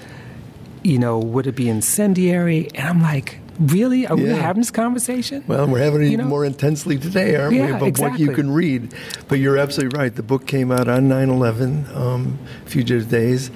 [0.83, 2.67] you know, would it be incendiary?
[2.75, 4.05] And I'm like, really?
[4.07, 5.43] Are we having this conversation?
[5.47, 6.29] Well, we're having it You even know?
[6.29, 7.59] more intensely today, aren't we?
[7.59, 8.93] Yeah, About what you can read.
[9.27, 10.13] But you're absolutely right.
[10.13, 13.49] The book came out on 9 11, um, Fugitive Days.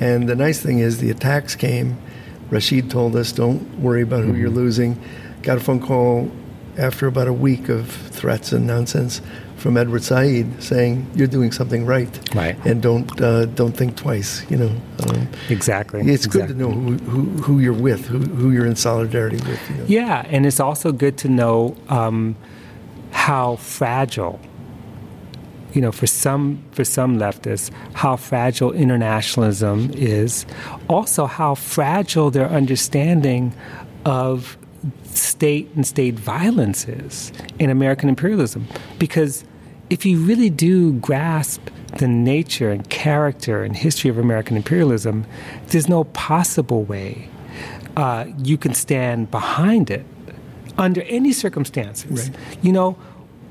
[0.00, 1.96] And the nice thing is, the attacks came.
[2.50, 4.56] Rashid told us, don't worry about who you're Mm-hmm.
[4.56, 5.02] losing.
[5.42, 6.30] Got a phone call
[6.78, 9.20] after about a week of threats and nonsense
[9.56, 12.34] from Edward Said saying, you're doing something right.
[12.34, 12.56] Right.
[12.66, 14.72] And don't, uh, don't think twice, you know.
[15.06, 16.00] Um, Exactly.
[16.00, 19.70] it's good to know who, who, who you're with, who, who you're in solidarity with.
[19.70, 19.84] You know.
[19.86, 22.34] Yeah, and it's also good to know um,
[23.12, 24.40] how fragile,
[25.74, 30.44] you know, for some for some leftists, how fragile internationalism is.
[30.88, 33.54] Also, how fragile their understanding
[34.04, 34.56] of
[35.16, 38.66] state and state violence is in American imperialism.
[38.98, 39.44] Because
[39.90, 45.26] if you really do grasp the nature and character and history of American imperialism,
[45.68, 47.28] there's no possible way
[47.96, 50.06] uh, you can stand behind it
[50.78, 52.30] under any circumstances.
[52.62, 52.96] You know,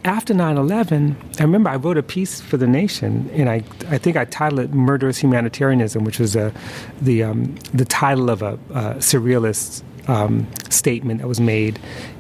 [0.04, 4.00] after 9 11, I remember I wrote a piece for The Nation, and I, I
[4.00, 6.52] think I titled it Murderous Humanitarianism, which was a,
[7.00, 11.78] the, um, the title of a, uh surrealist um, statement that was made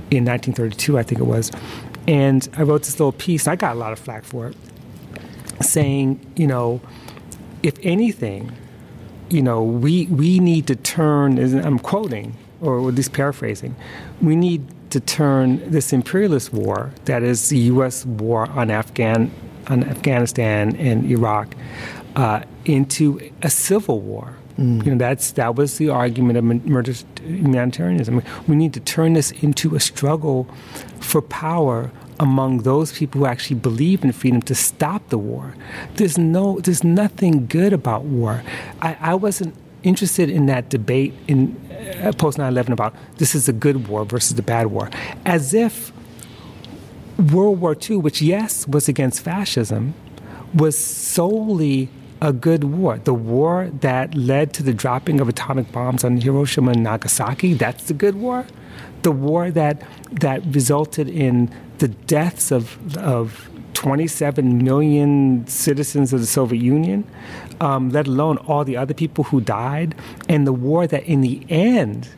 [0.09, 1.51] in 1932, I think it was.
[2.07, 4.57] And I wrote this little piece, I got a lot of flack for it,
[5.61, 6.81] saying, you know,
[7.63, 8.51] if anything,
[9.29, 13.75] you know, we, we need to turn, I'm quoting, or at least paraphrasing,
[14.21, 18.05] we need to turn this imperialist war, that is the U.S.
[18.05, 19.31] war on, Afghan,
[19.67, 21.55] on Afghanistan and Iraq,
[22.15, 24.37] uh, into a civil war.
[24.57, 24.85] Mm.
[24.85, 26.45] You know, that's, that was the argument of
[27.23, 28.21] humanitarianism.
[28.47, 30.47] We need to turn this into a struggle
[30.99, 35.55] for power among those people who actually believe in freedom to stop the war.
[35.95, 38.43] There's no, there's nothing good about war.
[38.81, 41.57] I, I wasn't interested in that debate in
[42.03, 44.89] uh, post 9/11 about this is a good war versus the bad war,
[45.25, 45.91] as if
[47.17, 49.93] World War II, which yes was against fascism,
[50.53, 51.89] was solely
[52.21, 52.99] a good war.
[52.99, 57.85] The war that led to the dropping of atomic bombs on Hiroshima and Nagasaki, that's
[57.85, 58.45] the good war.
[59.01, 59.81] The war that
[60.11, 67.03] that resulted in the deaths of of 27 million citizens of the Soviet Union,
[67.59, 69.95] um, let alone all the other people who died,
[70.29, 72.09] and the war that in the end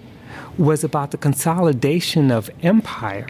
[0.57, 3.27] was about the consolidation of empire.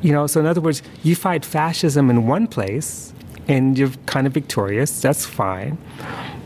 [0.00, 3.11] You know, so in other words, you fight fascism in one place
[3.48, 5.78] and you're kind of victorious, that's fine.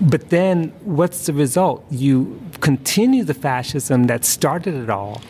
[0.00, 1.84] But then what's the result?
[1.90, 5.20] You continue the fascism that started it all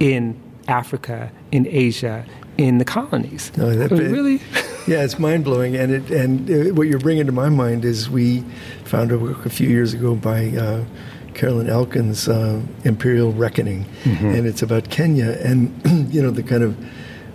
[0.00, 0.34] in
[0.68, 2.24] Africa, in Asia,
[2.56, 3.50] in the colonies.
[3.56, 4.40] No, that- I mean, really?
[4.88, 8.08] Yeah, it's mind blowing, and it and uh, what you're bringing to my mind is
[8.08, 8.42] we
[8.84, 10.82] found a book a few years ago by uh,
[11.34, 14.34] Carolyn Elkins, uh, Imperial Reckoning, Mhm.
[14.38, 15.70] and it's about Kenya, and
[16.10, 16.74] you know the kind of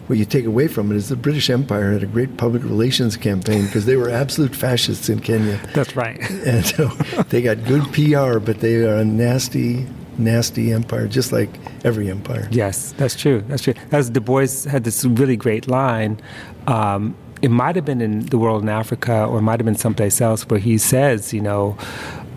[0.08, 3.16] what you take away from it is the British Empire had a great public relations
[3.16, 5.60] campaign because they were absolute fascists in Kenya.
[5.74, 6.20] That's right.
[6.46, 6.88] And so
[7.30, 9.88] they got good PR, but they are a nasty,
[10.18, 11.50] nasty empire, just like
[11.86, 12.48] every empire.
[12.52, 13.44] Yes, that's true.
[13.48, 13.76] That's true.
[13.92, 16.20] As Du Bois had this really great line.
[16.68, 19.76] Um, it might have been in the world and Africa, or it might have been
[19.76, 21.78] someplace else, where he says, you know,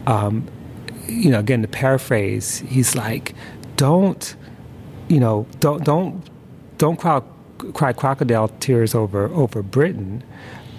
[0.06, 0.48] um,
[1.06, 3.34] you know, again to paraphrase, he's like,
[3.76, 4.34] don't,
[5.08, 6.28] you know, don't don't
[6.78, 7.22] don't cry,
[7.74, 10.22] cry crocodile tears over over Britain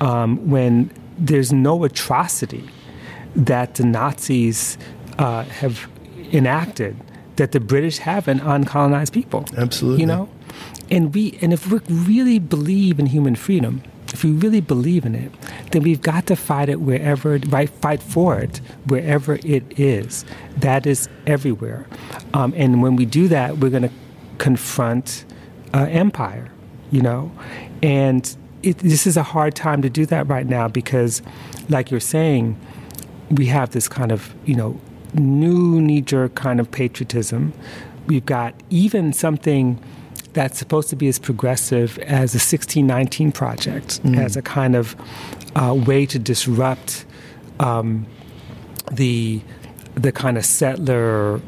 [0.01, 2.63] um, when there's no atrocity
[3.35, 4.77] that the Nazis
[5.17, 5.87] uh, have
[6.31, 6.95] enacted
[7.37, 9.45] that the British haven't on colonized people.
[9.55, 10.01] Absolutely.
[10.01, 10.29] You know?
[10.89, 15.15] And we and if we really believe in human freedom, if we really believe in
[15.15, 15.31] it,
[15.71, 20.25] then we've got to fight it wherever right fight for it wherever it is.
[20.57, 21.85] That is everywhere.
[22.33, 23.91] Um, and when we do that, we're going to
[24.37, 25.25] confront
[25.73, 26.51] uh, empire,
[26.91, 27.31] you know?
[27.83, 31.21] And it, this is a hard time to do that right now because,
[31.69, 32.59] like you're saying,
[33.29, 34.79] we have this kind of, you know,
[35.13, 37.53] new knee jerk kind of patriotism.
[38.07, 39.79] We've got even something
[40.33, 44.17] that's supposed to be as progressive as the 1619 Project, Mm.
[44.17, 44.95] as a kind of
[45.55, 47.05] uh, way to disrupt
[47.59, 48.05] um,
[48.91, 49.41] the,
[49.95, 51.41] the kind of settler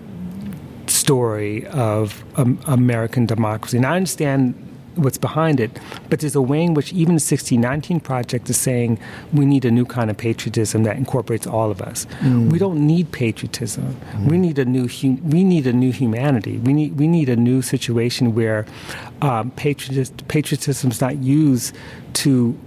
[0.88, 3.78] story of um, American democracy.
[3.78, 4.56] And I understand
[5.04, 5.72] what's behind it,
[6.10, 9.00] but there's a way in which even the 1619 Project is saying
[9.34, 12.06] we need a new kind of patriotism that incorporates all of us.
[12.20, 12.52] Mm.
[12.52, 13.96] We don't need patriotism.
[14.28, 16.58] We need a new hu- we need a new humanity.
[16.58, 18.66] We need we need a new situation where
[19.22, 21.76] um, patriotis- patriotism is not used
[22.14, 22.58] to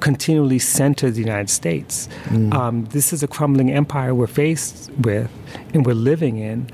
[0.00, 2.08] continually center the United States.
[2.26, 2.54] Mm.
[2.54, 5.30] Um, this is a crumbling empire we're faced with
[5.74, 6.68] and we're living in.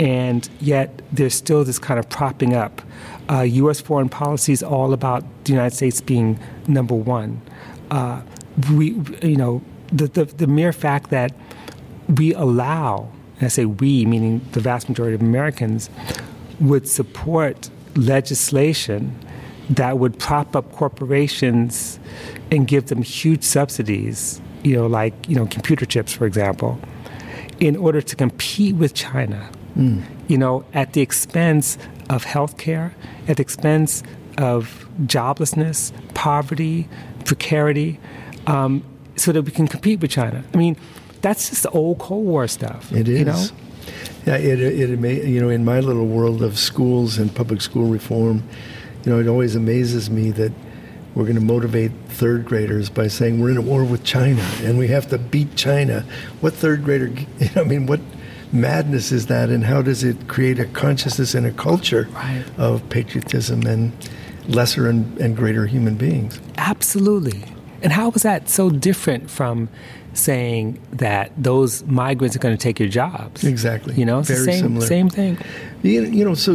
[0.00, 2.82] and yet there's still this kind of propping up.
[3.30, 3.80] Uh, U.S.
[3.80, 7.40] foreign policy is all about the United States being number one.
[7.90, 8.22] Uh,
[8.70, 8.90] we,
[9.22, 11.32] you know, the, the, the mere fact that
[12.16, 15.90] we allow, and I say we, meaning the vast majority of Americans,
[16.60, 19.16] would support legislation
[19.70, 21.98] that would prop up corporations
[22.50, 26.78] and give them huge subsidies, you know, like, you know, computer chips, for example,
[27.60, 30.02] in order to compete with China, mm.
[30.28, 31.78] you know, at the expense
[32.10, 32.92] of healthcare,
[33.28, 34.02] at the expense
[34.38, 36.88] of joblessness, poverty,
[37.24, 37.98] precarity,
[38.46, 38.84] um,
[39.16, 40.44] so that we can compete with China.
[40.52, 40.76] I mean,
[41.22, 42.92] that's just old Cold War stuff.
[42.92, 43.18] It is.
[43.18, 43.46] You know?
[44.26, 47.60] Yeah, it, it, it may, you know, in my little world of schools and public
[47.60, 48.42] school reform,
[49.04, 50.52] you know, it always amazes me that
[51.14, 54.78] we're going to motivate third graders by saying we're in a war with China and
[54.78, 56.04] we have to beat China.
[56.40, 57.06] What third grader,
[57.38, 58.00] you know, I mean, what
[58.54, 62.44] madness is that and how does it create a consciousness and a culture right.
[62.56, 63.92] of patriotism and
[64.48, 66.40] lesser and, and greater human beings?
[66.56, 67.44] Absolutely.
[67.82, 69.68] And how was that so different from
[70.14, 73.44] saying that those migrants are going to take your jobs?
[73.44, 73.94] Exactly.
[73.94, 74.86] You know, it's Very the same, similar.
[74.86, 75.38] same thing.
[75.82, 76.52] You, know, so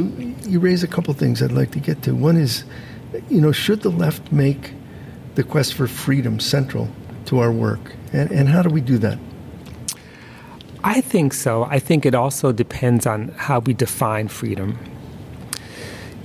[0.48, 2.16] you raise a couple things I'd like to get to.
[2.16, 2.64] One is,
[3.30, 4.74] you know, should the left make
[5.36, 6.90] the quest for freedom central
[7.26, 7.94] to our work?
[8.12, 9.20] And, and how do we do that?
[10.84, 11.64] I think so.
[11.66, 14.78] I think it also depends on how we define freedom.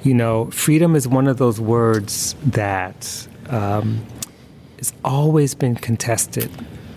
[0.05, 4.05] You know, freedom is one of those words that um,
[4.79, 6.51] has always been contested.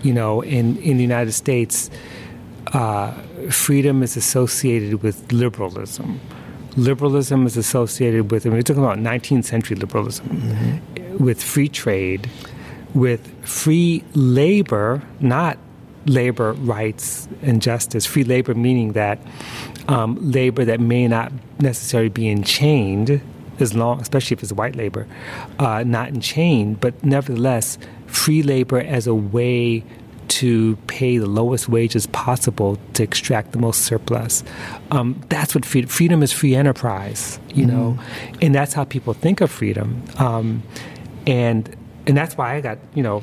[0.03, 1.89] You know, in, in the United States,
[2.73, 3.11] uh,
[3.49, 6.19] freedom is associated with liberalism.
[6.75, 11.23] Liberalism is associated with, I mean, we're talking about 19th century liberalism, mm-hmm.
[11.23, 12.29] with free trade,
[12.93, 15.57] with free labor, not
[16.07, 18.05] labor rights and justice.
[18.05, 19.19] Free labor meaning that
[19.87, 23.21] um, labor that may not necessarily be enchained,
[23.59, 25.07] as long, especially if it's white labor,
[25.59, 27.77] uh, not enchained, but nevertheless,
[28.07, 29.83] free labor as a way
[30.27, 34.43] to pay the lowest wages possible to extract the most surplus.
[34.91, 37.75] Um, that's what freedom, freedom is free enterprise, you mm-hmm.
[37.75, 37.99] know,
[38.41, 40.03] and that's how people think of freedom.
[40.17, 40.63] Um,
[41.25, 43.19] and and that's why I got you know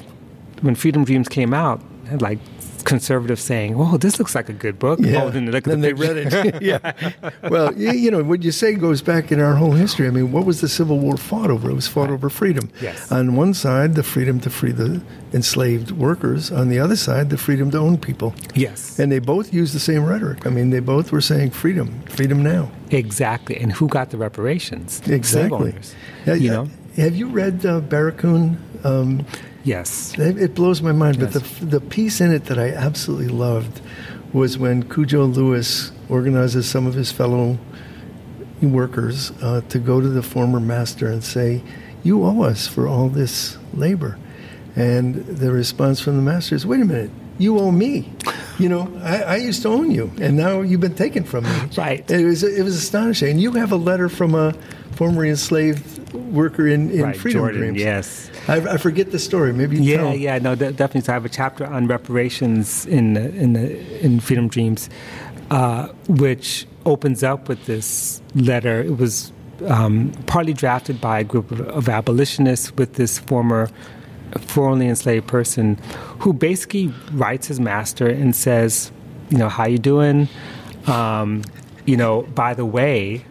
[0.60, 1.80] when Freedom Dreams came out,
[2.20, 2.38] like
[2.84, 5.24] conservatives saying, "Well, this looks like a good book." Yeah.
[5.24, 6.62] Oh, then they, look then the they read it.
[6.62, 6.92] yeah.
[7.50, 10.06] Well, you know what you say goes back in our whole history.
[10.06, 11.70] I mean, what was the Civil War fought over?
[11.70, 12.70] It was fought over freedom.
[12.80, 13.12] Yes.
[13.12, 16.50] On one side, the freedom to free the enslaved workers.
[16.50, 18.34] On the other side, the freedom to own people.
[18.54, 18.98] Yes.
[18.98, 20.46] And they both used the same rhetoric.
[20.46, 22.70] I mean, they both were saying freedom, freedom now.
[22.90, 23.56] Exactly.
[23.56, 25.00] And who got the reparations?
[25.06, 25.22] Exactly.
[25.22, 25.94] Slave owners.
[26.26, 26.68] Yeah, you know.
[26.96, 28.58] Have you read uh, Barracoon?
[28.84, 29.26] Um,
[29.64, 30.16] Yes.
[30.18, 31.16] It, it blows my mind.
[31.16, 31.32] Yes.
[31.32, 33.80] But the, the piece in it that I absolutely loved
[34.32, 37.58] was when Cudjo Lewis organizes some of his fellow
[38.60, 41.62] workers uh, to go to the former master and say,
[42.02, 44.18] You owe us for all this labor.
[44.76, 48.12] And the response from the master is, Wait a minute, you owe me.
[48.58, 51.60] You know, I, I, used to own you, and now you've been taken from me.
[51.76, 52.08] Right.
[52.08, 53.30] It was it was astonishing.
[53.30, 54.54] And you have a letter from a
[54.94, 57.80] formerly enslaved worker in, in right, Freedom Jourdon, Dreams.
[57.80, 58.30] Yes.
[58.48, 59.52] I, I, forget the story.
[59.52, 60.06] Maybe yeah, tell.
[60.14, 61.02] yeah, yeah, no, de- definitely.
[61.02, 64.88] So I have a chapter on reparations in the, in the, in Freedom Dreams,
[65.50, 68.82] uh, which opens up with this letter.
[68.82, 69.32] It was
[69.66, 73.68] um, partly drafted by a group of, of abolitionists with this former
[74.40, 75.76] formerly enslaved person,
[76.18, 78.90] who basically writes his master and says,
[79.30, 80.28] you know, how you doing?
[80.86, 81.42] Um,
[81.86, 83.24] you know, by the way,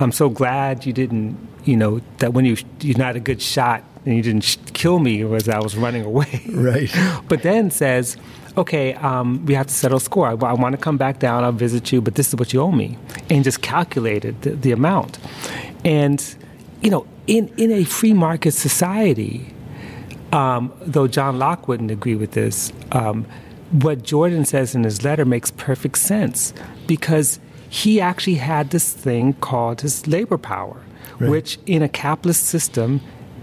[0.00, 3.84] I'm so glad you didn't, you know, that when you you're not a good shot
[4.06, 6.42] and you didn't sh- kill me as I was running away.
[6.50, 6.90] Right.
[7.28, 8.16] but then says,
[8.56, 10.26] okay, um, we have to settle score.
[10.26, 11.44] I, I want to come back down.
[11.44, 12.98] I'll visit you, but this is what you owe me,
[13.28, 15.18] and just calculated the, the amount.
[15.84, 16.22] And
[16.82, 19.52] you know, in in a free market society,
[20.32, 23.26] um, though John Locke wouldn't agree with this, um,
[23.70, 26.52] what Jourdon says in his letter makes perfect sense
[26.86, 27.38] because
[27.70, 30.82] he actually had this thing called his labor power,
[31.20, 31.30] right.
[31.30, 33.00] which in a capitalist system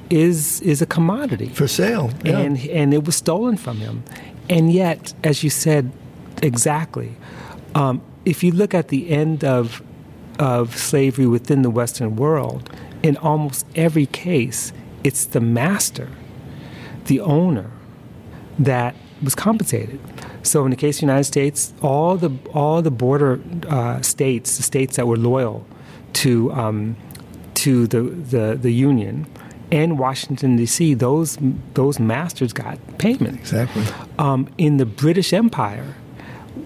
[0.09, 2.37] is is a commodity for sale, yeah.
[2.37, 4.03] and and it was stolen from him,
[4.49, 5.91] and yet, as you said,
[6.43, 7.15] exactly.
[7.73, 9.81] Um, if you look at the end of
[10.39, 12.69] of slavery within the Western world,
[13.01, 14.73] in almost every case,
[15.05, 16.09] it's the master,
[17.05, 17.71] the owner,
[18.59, 19.99] that was compensated.
[20.43, 24.57] So in the case of the United States, all the all the border uh, states,
[24.57, 25.65] the states that were loyal
[26.13, 26.95] to um,
[27.55, 29.27] to the, the the Union,
[29.71, 31.37] and Washington D.C., those
[31.73, 33.39] those masters got payment.
[33.39, 33.83] Exactly.
[34.17, 35.95] Um, in the British Empire,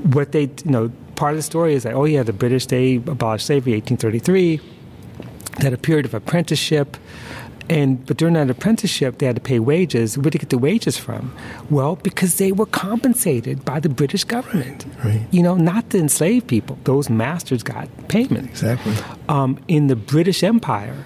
[0.03, 2.95] what they you know part of the story is that oh yeah, the British they
[2.95, 4.59] abolished slavery 1833.
[5.59, 6.97] That a period of apprenticeship.
[7.71, 10.17] And but during that apprenticeship, they had to pay wages.
[10.17, 11.33] Where did they get the wages from?
[11.69, 14.85] Well, because they were compensated by the British government.
[15.05, 15.25] Right.
[15.31, 16.77] You know, not the enslaved people.
[16.83, 18.49] Those masters got payment.
[18.49, 18.93] Exactly.
[19.29, 21.05] Um, in the British Empire,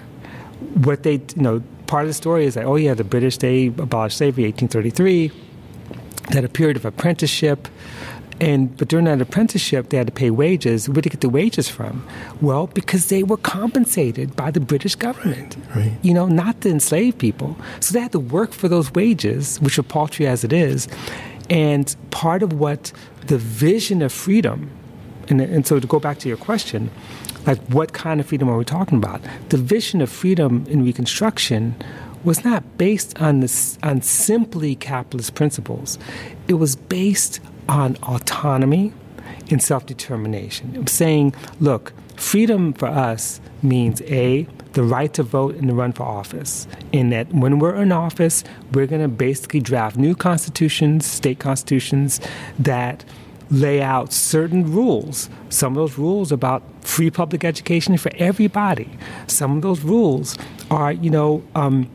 [0.74, 3.68] what they you know part of the story is that oh yeah, the British they
[3.68, 5.28] abolished slavery 1833.
[6.28, 7.68] They had a period of apprenticeship.
[8.40, 10.88] And but during that apprenticeship, they had to pay wages.
[10.88, 12.06] Where did they get the wages from?
[12.40, 15.56] Well, because they were compensated by the British government.
[15.74, 15.92] Right.
[16.02, 17.56] You know, not the enslaved people.
[17.80, 20.86] So they had to work for those wages, which are paltry as it is.
[21.48, 22.92] And part of what
[23.26, 24.70] the vision of freedom,
[25.28, 26.90] and, and so to go back to your question,
[27.46, 29.20] like what kind of freedom are we talking about?
[29.48, 31.76] The vision of freedom in Reconstruction
[32.24, 35.98] was not based on this on simply capitalist principles.
[36.48, 38.92] It was based on autonomy
[39.50, 40.74] and self-determination.
[40.76, 45.92] I'm saying, look, freedom for us means a the right to vote and to run
[45.92, 46.68] for office.
[46.92, 52.20] In that, when we're in office, we're going to basically draft new constitutions, state constitutions
[52.58, 53.04] that
[53.50, 55.30] lay out certain rules.
[55.48, 58.90] Some of those rules about free public education for everybody.
[59.28, 60.36] Some of those rules
[60.70, 61.88] are, you know, um,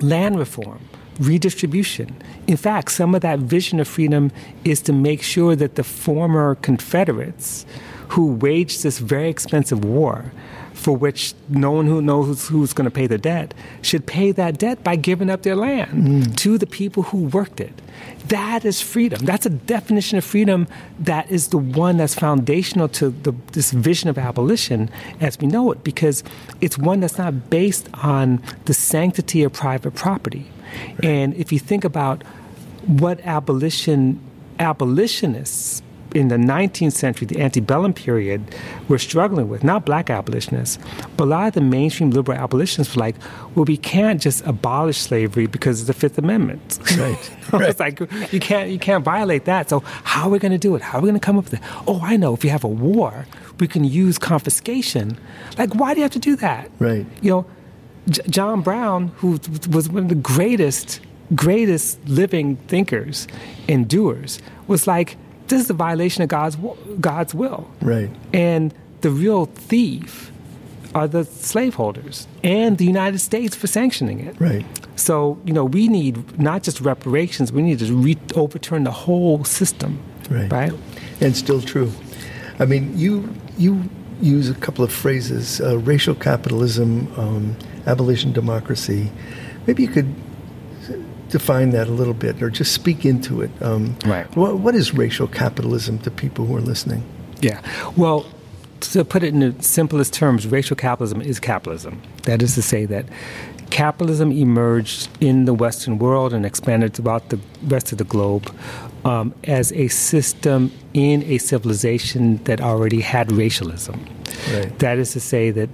[0.00, 0.80] land reform,
[1.18, 2.22] redistribution.
[2.50, 4.32] In fact, some of that vision of freedom
[4.64, 7.64] is to make sure that the former Confederates
[8.08, 10.32] who waged this very expensive war,
[10.72, 14.58] for which no one who knows who's going to pay the debt, should pay that
[14.58, 16.36] debt by giving up their land mm.
[16.38, 17.80] to the people who worked it.
[18.26, 19.24] That is freedom.
[19.24, 20.66] That's a definition of freedom
[20.98, 24.90] that is the one that's foundational to the, this vision of abolition
[25.20, 26.24] as we know it, because
[26.60, 30.50] it's one that's not based on the sanctity of private property.
[31.02, 32.24] And if you think about
[32.86, 34.20] what abolition
[34.58, 38.42] abolitionists in the 19th century, the antebellum period,
[38.88, 40.76] were struggling with, not black abolitionists,
[41.16, 43.14] but a lot of the mainstream liberal abolitionists were like,
[43.54, 46.78] well, we can't just abolish slavery because of the Fifth Amendment.
[47.52, 47.68] Right.
[47.68, 47.98] it's like
[48.32, 49.68] you can't you can't violate that.
[49.68, 50.82] So how are we going to do it?
[50.82, 51.60] How are we going to come up with it?
[51.88, 52.32] Oh, I know.
[52.32, 53.26] If you have a war,
[53.58, 55.18] we can use confiscation.
[55.58, 56.70] Like, why do you have to do that?
[56.78, 57.04] Right.
[57.22, 57.46] You know,
[58.08, 61.00] J- John Brown, who was one of the greatest
[61.34, 63.26] greatest living thinkers
[63.68, 65.16] and doers, was like,
[65.48, 66.56] this is a violation of God's
[67.00, 67.70] God's will.
[67.80, 68.10] Right.
[68.32, 70.30] And the real thief
[70.94, 74.40] are the slaveholders and the United States for sanctioning it.
[74.40, 74.64] Right.
[74.96, 79.44] So, you know, we need not just reparations, we need to re- overturn the whole
[79.44, 80.00] system.
[80.28, 80.50] Right.
[80.50, 80.72] Right?
[81.20, 81.92] And still true.
[82.58, 83.82] I mean, you you
[84.20, 87.56] use a couple of phrases: uh, racial capitalism, um,
[87.86, 89.10] abolition democracy.
[89.66, 90.14] Maybe you could
[91.30, 93.50] define that a little bit, or just speak into it.
[93.60, 94.26] Um, Right.
[94.36, 97.02] What, what is racial capitalism to people who are listening?
[97.40, 97.60] Yeah.
[97.96, 98.26] Well,
[98.80, 102.00] to put it in the simplest terms, racial capitalism is capitalism.
[102.24, 103.06] That is to say that
[103.70, 108.52] capitalism emerged in the Western world and expanded throughout the rest of the globe
[109.04, 114.04] um, as a system in a civilization that already had racialism.
[114.52, 114.78] Right.
[114.80, 115.70] That is to say that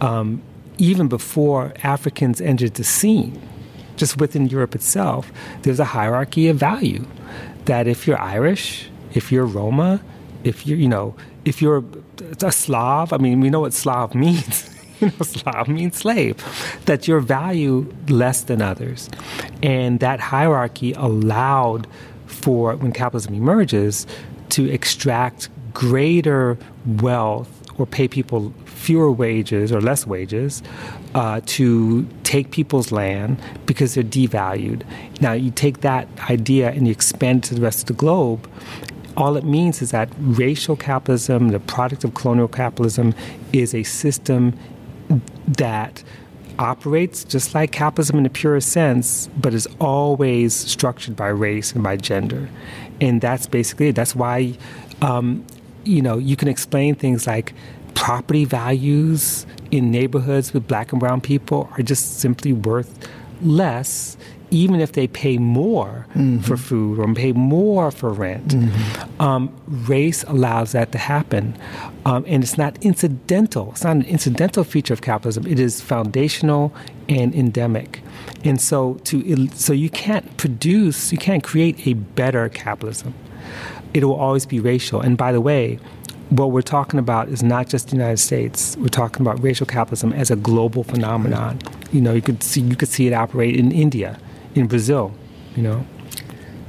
[0.00, 0.42] um,
[0.78, 3.40] even before Africans entered the scene,
[4.00, 5.30] just within Europe itself,
[5.62, 7.06] there's a hierarchy of value.
[7.66, 10.00] That if you're Irish, if you're Roma,
[10.42, 11.84] if you're, you know, if you're
[12.42, 14.68] a Slav, I mean, we know what Slav means.
[15.00, 16.36] you know, Slav means slave.
[16.86, 19.10] That you're valued less than others.
[19.62, 21.86] And that hierarchy allowed
[22.26, 24.06] for, when capitalism emerges,
[24.50, 30.62] to extract greater wealth or pay people fewer wages or less wages
[31.14, 34.82] uh, to take people's land because they're devalued.
[35.20, 38.50] Now, you take that idea and you expand it to the rest of the globe.
[39.18, 43.14] All it means is that racial capitalism, the product of colonial capitalism,
[43.52, 44.58] is a system
[45.46, 46.02] that
[46.58, 51.82] operates just like capitalism in the purest sense, but is always structured by race and
[51.82, 52.48] by gender.
[53.00, 53.94] And that's basically it.
[53.94, 54.54] That's why,
[55.02, 55.44] um,
[55.84, 57.52] you know, you can explain things like
[58.00, 63.08] property values in neighborhoods with black and brown people are just simply worth
[63.42, 64.16] less
[64.50, 66.06] even if they pay more
[66.42, 68.54] for food or pay more for rent.
[69.20, 71.56] Um, race allows that to happen.
[72.04, 73.70] Um, and it's not incidental.
[73.70, 75.46] It's not an incidental feature of capitalism.
[75.46, 76.74] It is foundational
[77.08, 78.02] and endemic.
[78.42, 83.14] And so, to, so you can't produce, you can't create a better capitalism.
[83.94, 85.00] It will always be racial.
[85.00, 85.78] And by the way,
[86.30, 88.76] what we're talking about is not just the United States.
[88.76, 91.58] We're talking about racial capitalism as a global phenomenon.
[91.92, 94.18] You know, you could see you could see it operate in India,
[94.54, 95.12] in Brazil.
[95.56, 95.86] You know.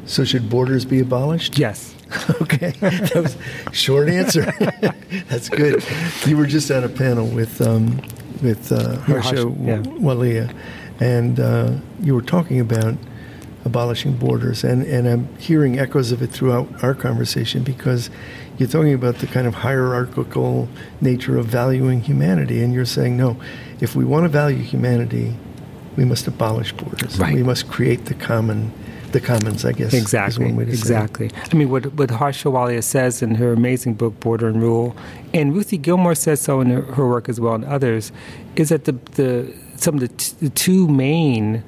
[0.06, 1.58] So, should borders be abolished?
[1.58, 1.96] Yes.
[2.42, 3.38] okay, that was
[3.72, 4.52] short answer.
[5.30, 5.84] That's good.
[6.26, 8.02] You were just at a panel with um,
[8.42, 9.78] with uh, Harsha yeah.
[9.84, 10.54] Walia,
[11.00, 12.96] and uh, you were talking about
[13.64, 18.10] abolishing borders, and, and I'm hearing echoes of it throughout our conversation because
[18.62, 20.68] you're talking about the kind of hierarchical
[21.02, 23.36] nature of valuing humanity, and you're saying no,
[23.80, 25.36] if we want to value humanity,
[25.98, 27.18] we must abolish borders.
[27.20, 27.34] Right.
[27.34, 28.72] We must create the common,
[29.14, 29.66] the commons.
[29.66, 30.46] I guess is Exactly.
[30.46, 30.80] one way to say it.
[30.82, 31.32] Exactly.
[31.52, 34.96] I mean, what what Harsha Walia says in her amazing book Border and Rule,
[35.34, 38.12] and Ruthie Gilmore says so in her, her work as well, and others,
[38.56, 41.64] is that the the some of the, t- the two main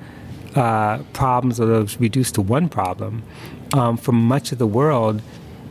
[0.56, 3.24] uh, problems, or those reduced to one problem,
[3.74, 5.20] um, for much of the world,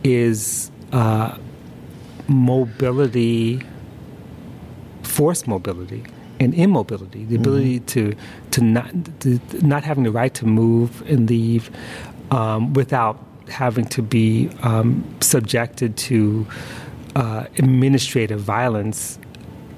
[0.03, 1.37] is uh,
[2.29, 3.61] mobility,
[5.03, 6.05] forced mobility,
[6.41, 7.25] and immobility.
[7.25, 8.15] The ability to
[8.53, 8.91] to not
[9.21, 11.71] to not having the right to move and leave
[12.31, 13.19] um, without
[13.49, 16.47] having to be um, subjected to
[17.17, 19.19] uh, administrative violence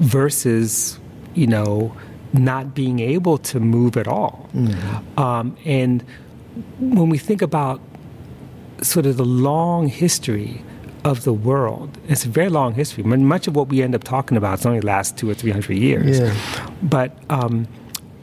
[0.00, 0.98] versus
[1.34, 1.94] you know
[2.32, 4.48] not being able to move at all.
[5.16, 6.04] Um, and
[6.80, 7.80] when we think about
[8.82, 10.62] sort of the long history
[11.04, 13.04] of the world, it's a very long history.
[13.04, 15.76] Much of what we end up talking about is only last two or three hundred
[15.76, 16.20] years.
[16.20, 16.70] Yeah.
[16.82, 17.66] But um,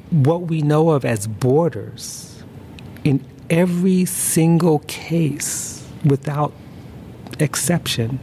[0.10, 2.44] what we know of as borders,
[3.04, 6.54] in every single case, without
[7.40, 8.20] exception,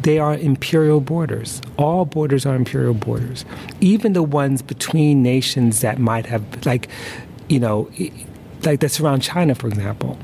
[0.00, 1.62] they are imperial borders.
[1.78, 3.44] All borders are imperial borders.
[3.80, 6.88] Even the ones between nations that might have, like,
[7.48, 7.90] you know,
[8.66, 10.18] like that's around China, for example.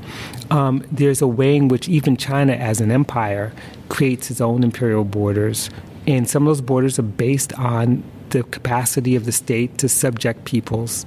[0.51, 3.53] Um, there's a way in which even China, as an empire,
[3.89, 5.69] creates its own imperial borders,
[6.05, 10.45] and some of those borders are based on the capacity of the state to subject
[10.45, 11.05] peoples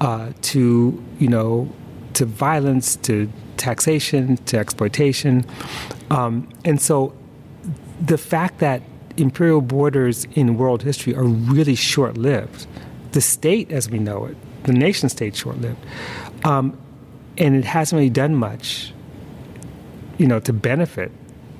[0.00, 1.70] uh, to, you know,
[2.14, 5.44] to violence, to taxation, to exploitation,
[6.10, 7.12] um, and so
[8.00, 8.82] the fact that
[9.16, 12.66] imperial borders in world history are really short lived,
[13.12, 15.78] the state as we know it, the nation state short lived,
[16.44, 16.78] um,
[17.36, 18.92] and it hasn't really done much,
[20.18, 21.12] you know, to benefit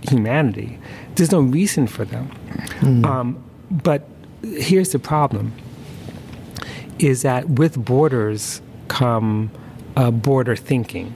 [0.03, 0.79] humanity.
[1.15, 2.31] There's no reason for them.
[3.05, 4.09] Um, but
[4.43, 5.53] here's the problem:
[6.99, 9.51] is that with borders come
[9.97, 11.13] uh, border thinking.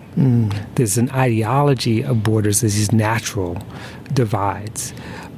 [0.74, 2.60] There's an ideology of borders.
[2.62, 3.62] There's these natural
[4.12, 4.92] divides,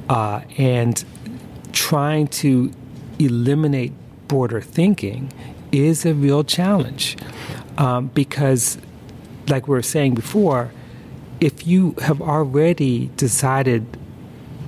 [0.09, 1.03] uh, and
[1.71, 2.71] trying to
[3.19, 3.93] eliminate
[4.27, 5.31] border thinking
[5.71, 7.17] is a real challenge
[7.77, 8.77] um, because,
[9.47, 10.71] like we were saying before,
[11.39, 13.85] if you have already decided,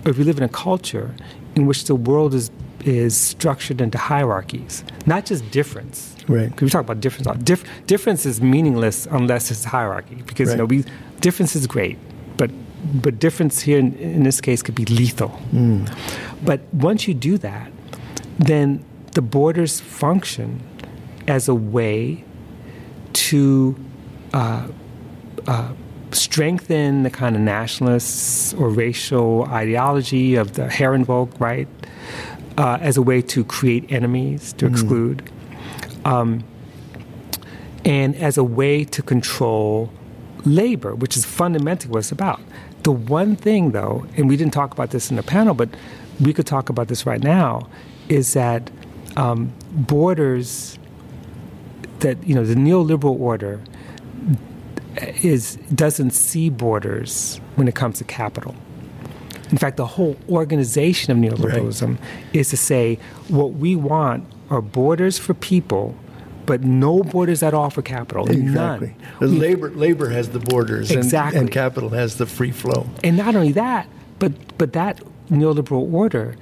[0.06, 1.16] if you live in a culture
[1.56, 2.52] in which the world is
[2.86, 6.16] is structured into hierarchies, not just difference.
[6.28, 6.50] Right.
[6.50, 7.44] Because we talk about difference.
[7.44, 10.16] Dif- difference is meaningless unless it's hierarchy.
[10.26, 10.84] Because you know we
[11.20, 11.98] difference is great,
[12.38, 12.52] but
[13.02, 15.40] but difference here in, in this case could be lethal.
[16.44, 17.72] But once you do that,
[18.38, 18.84] then
[19.14, 20.62] the borders function
[21.28, 22.24] as a way
[23.18, 23.76] to
[24.34, 24.68] uh,
[25.48, 25.74] uh,
[26.12, 31.68] strengthen the kind of nationalist or racial ideology of the Herrenvolk, right?
[32.58, 35.30] Uh, as a way to create enemies, to exclude,
[36.06, 36.44] um,
[37.86, 39.92] and as a way to control
[40.44, 42.40] labor, which is fundamentally what it's about.
[42.84, 45.70] The one thing, though, and we didn't talk about this in the panel, but
[46.20, 47.68] we could talk about this right now,
[48.10, 48.72] is that
[49.18, 50.80] um, borders,
[52.00, 53.62] that you know, the neoliberal order
[55.22, 58.56] is doesn't see borders when it comes to capital.
[59.52, 61.98] In fact, the whole organization of neoliberalism
[62.34, 65.96] is to say what we want are borders for people,
[66.46, 68.30] but no borders at all for capital.
[68.30, 68.96] Exactly.
[69.22, 69.40] None.
[69.40, 72.90] Labor labor has the borders, and, and capital has the free flow.
[73.04, 73.88] And not only that,
[74.20, 76.36] but but that neoliberal order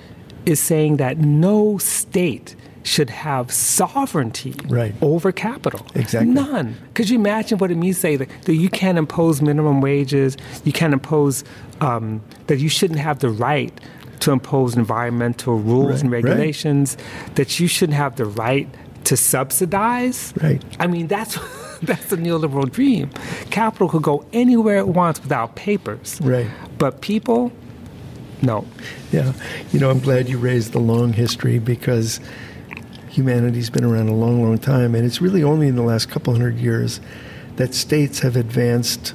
[0.45, 4.93] is saying that no state should have sovereignty Right.
[5.01, 5.85] over capital.
[5.95, 6.31] Exactly.
[6.33, 6.75] None.
[6.93, 10.37] Could you imagine what it means to say that, that you can't impose minimum wages,
[10.63, 11.43] you can't impose
[11.81, 13.73] um, that you shouldn't have the right
[14.19, 16.23] to impose environmental rules Right, and right.
[16.23, 16.95] regulations,
[17.33, 18.69] that you shouldn't have the right
[19.05, 20.33] to subsidize.
[20.41, 20.63] Right.
[20.79, 21.37] I mean, that's
[21.81, 23.09] that's the neoliberal dream.
[23.49, 26.19] Capital could go anywhere it wants without papers.
[26.21, 26.47] Right.
[26.77, 27.51] But people,
[28.41, 28.65] no.
[29.11, 29.33] Yeah.
[29.71, 32.19] You know, I'm glad you raised the long history because
[33.15, 36.33] humanity's been around a long, long time, and it's really only in the last couple
[36.33, 36.99] hundred years
[37.55, 39.13] that states have advanced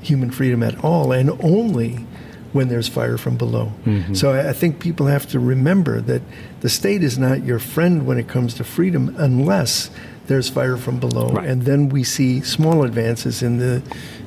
[0.00, 2.06] human freedom at all, and only
[2.52, 3.72] when there's fire from below.
[3.84, 4.14] Mm-hmm.
[4.14, 6.22] So I I think people have to remember that
[6.60, 9.90] the state is not your friend when it comes to freedom unless
[10.26, 11.46] there's fire from below, Right.
[11.46, 13.82] and then we see small advances in the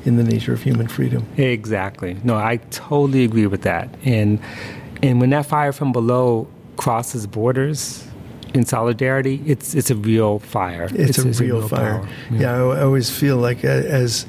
[0.05, 1.25] in the nature of human freedom.
[1.37, 2.17] Exactly.
[2.23, 3.89] No, I totally agree with that.
[4.05, 4.39] And
[5.01, 8.06] and when that fire from below crosses borders
[8.57, 10.87] in solidarity, it's it's a real fire.
[10.91, 11.99] It's, a real fire.
[11.99, 12.09] power.
[12.31, 14.25] Yeah, I, I always feel like a- as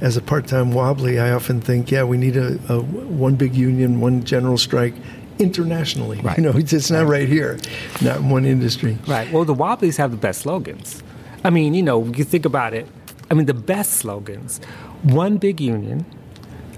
[0.00, 4.00] as a part-time wobbly, I often think, yeah, we need a, a one big union,
[4.00, 4.94] one general strike
[5.40, 6.20] internationally.
[6.20, 6.36] Right.
[6.38, 7.58] You know, it's, it's not right here,
[8.00, 8.96] not in one industry.
[9.08, 9.30] Right.
[9.32, 11.02] Well, the Wobblies have the best slogans.
[11.44, 12.86] I mean, you know, you think about it.
[13.30, 14.60] I mean, the best slogans:
[15.02, 16.04] one big union,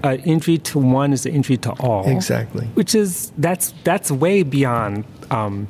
[0.03, 2.07] uh, injury to one is an entry to all.
[2.07, 2.65] Exactly.
[2.73, 5.67] Which is that's that's way beyond um,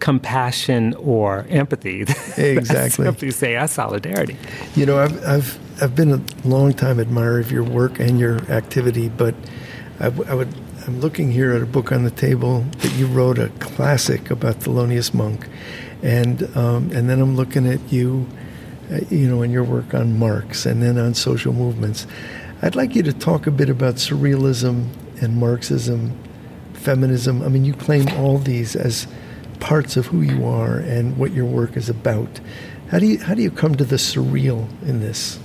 [0.00, 2.04] compassion or empathy.
[2.36, 3.04] Exactly.
[3.04, 4.36] simply say that's solidarity.
[4.74, 8.38] You know, I've, I've, I've been a long time admirer of your work and your
[8.50, 9.34] activity, but
[10.00, 10.48] I, w- I would,
[10.86, 14.56] I'm looking here at a book on the table that you wrote, a classic about
[14.60, 15.48] Thelonious Monk.
[16.02, 18.26] And, um, and then I'm looking at you,
[18.92, 22.06] uh, you know, and your work on Marx and then on social movements.
[22.62, 24.88] I'd like you to talk a bit about surrealism
[25.22, 26.18] and Marxism,
[26.72, 27.42] feminism.
[27.42, 29.06] I mean, you claim all these as
[29.60, 32.40] parts of who you are and what your work is about.
[32.88, 35.38] How do you how do you come to the surreal in this?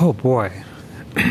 [0.00, 0.52] Oh boy.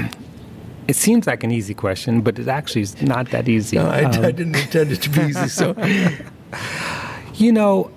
[0.88, 3.76] It seems like an easy question, but it actually is not that easy.
[3.76, 5.50] No, I, Um, I didn't intend it to be easy.
[5.50, 5.76] So,
[7.38, 7.92] You know,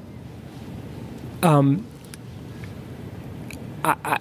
[1.42, 1.86] um,
[3.82, 4.18] I, I,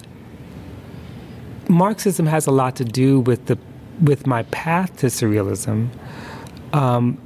[1.68, 3.58] Marxism has a lot to do with the
[4.00, 5.88] with my path to surrealism,
[6.72, 7.18] um,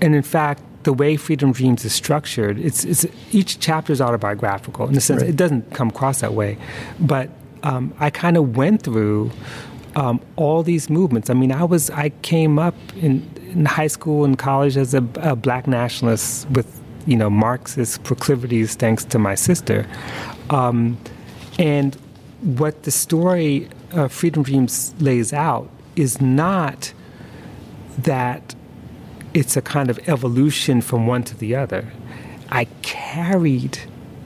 [0.00, 4.86] and in fact, the way Freedom Dreams is structured, it's, it's each chapter is autobiographical
[4.86, 5.30] in the sense Right.
[5.30, 6.56] it doesn't come across that way,
[7.00, 7.28] but
[7.62, 9.32] um, I kind of went through
[9.96, 11.30] um, all these movements.
[11.30, 15.04] I mean, I was I came up in, in high school and college as a,
[15.16, 19.86] a black nationalist with you know Marxist proclivities, thanks to my sister,
[20.50, 20.98] um,
[21.58, 21.96] and
[22.42, 26.92] what the story of Freedom Dreams lays out is not
[27.98, 28.54] that
[29.38, 31.82] it's a kind of evolution from one to the other.
[32.60, 33.74] I carried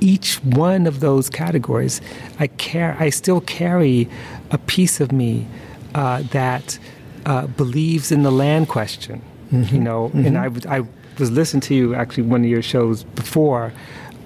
[0.01, 2.01] each one of those categories.
[2.39, 2.97] I care.
[3.07, 4.09] I still carry
[4.51, 5.47] a piece of me
[5.95, 6.79] uh, that
[7.27, 9.21] uh, believes in the land question.
[9.53, 10.81] You know, and I, was- I
[11.19, 13.73] was listening to you actually one of your shows before,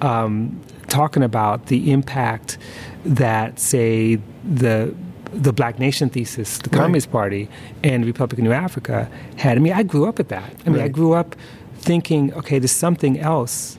[0.01, 2.59] um, talking about the impact
[3.05, 4.93] that say the
[5.35, 6.79] the Black Nation thesis, the Right.
[6.79, 7.49] Communist Party,
[7.83, 9.57] and Republic of New Africa had.
[9.57, 10.51] I mean, I grew up with that.
[10.65, 11.35] I mean, I grew up
[11.77, 13.77] thinking, okay, there's something else,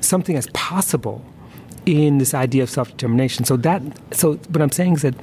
[0.00, 1.24] something that's possible
[1.84, 3.44] in this idea of self-determination.
[3.44, 3.82] So that,
[4.12, 5.14] so what I'm saying is that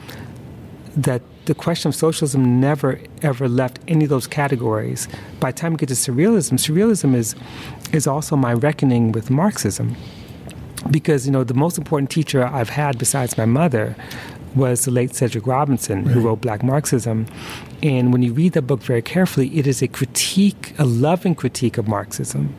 [0.95, 5.07] that the question of socialism never ever left any of those categories.
[5.39, 7.35] By the time we get to surrealism, surrealism is
[7.93, 9.95] is also my reckoning with Marxism
[10.89, 13.95] because you know the most important teacher I've had besides my mother
[14.55, 17.25] was the late Cedric Robinson, who wrote Black Marxism.
[17.81, 21.77] And when you read that book very carefully, it is a critique, a loving critique
[21.77, 22.53] of Marxism,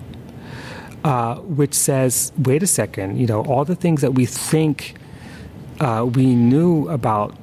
[1.05, 4.95] uh, which says, wait a second, you know, all the things that we think
[5.81, 7.37] uh, we knew about,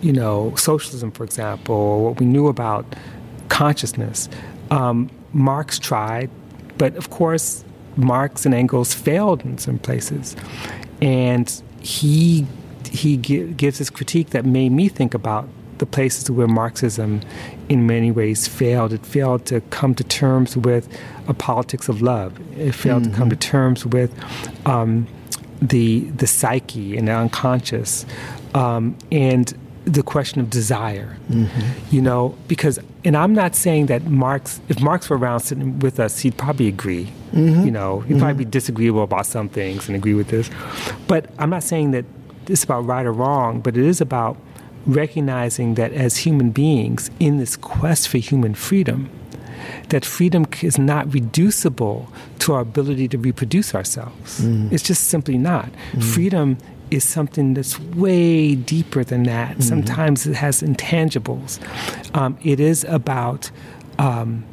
[0.00, 2.84] you know, socialism, for example, or what we knew about
[3.48, 4.28] consciousness,
[4.70, 6.30] um, Marx tried,
[6.76, 7.64] but of course,
[7.96, 10.36] Marx and Engels failed in some places,
[11.00, 12.46] and he
[12.88, 17.20] he gi- gives this critique that made me think about the places where Marxism,
[17.68, 18.92] in many ways, failed.
[18.94, 20.88] It failed to come to terms with
[21.28, 22.38] a politics of love.
[22.58, 24.10] It failed to come to terms with
[24.66, 25.06] um,
[25.60, 28.06] the the psyche and the unconscious,
[28.54, 29.52] um, and
[29.84, 31.16] the question of desire.
[31.90, 36.00] You know, because and I'm not saying that Marx, if Marx were around sitting with
[36.00, 37.12] us, he'd probably agree.
[37.34, 40.48] You know, he'd probably be disagreeable about some things and agree with this,
[41.06, 42.06] but I'm not saying that
[42.48, 44.36] it's about right or wrong, but it is about
[44.86, 49.08] recognizing that as human beings in this quest for human freedom,
[49.88, 54.40] that freedom is not reducible to our ability to reproduce ourselves.
[54.72, 55.68] It's just simply not.
[56.00, 56.56] Freedom
[56.90, 59.60] is something that's way deeper than that.
[59.62, 61.58] Sometimes it has intangibles.
[62.16, 63.50] Um, it is about
[63.98, 64.44] um,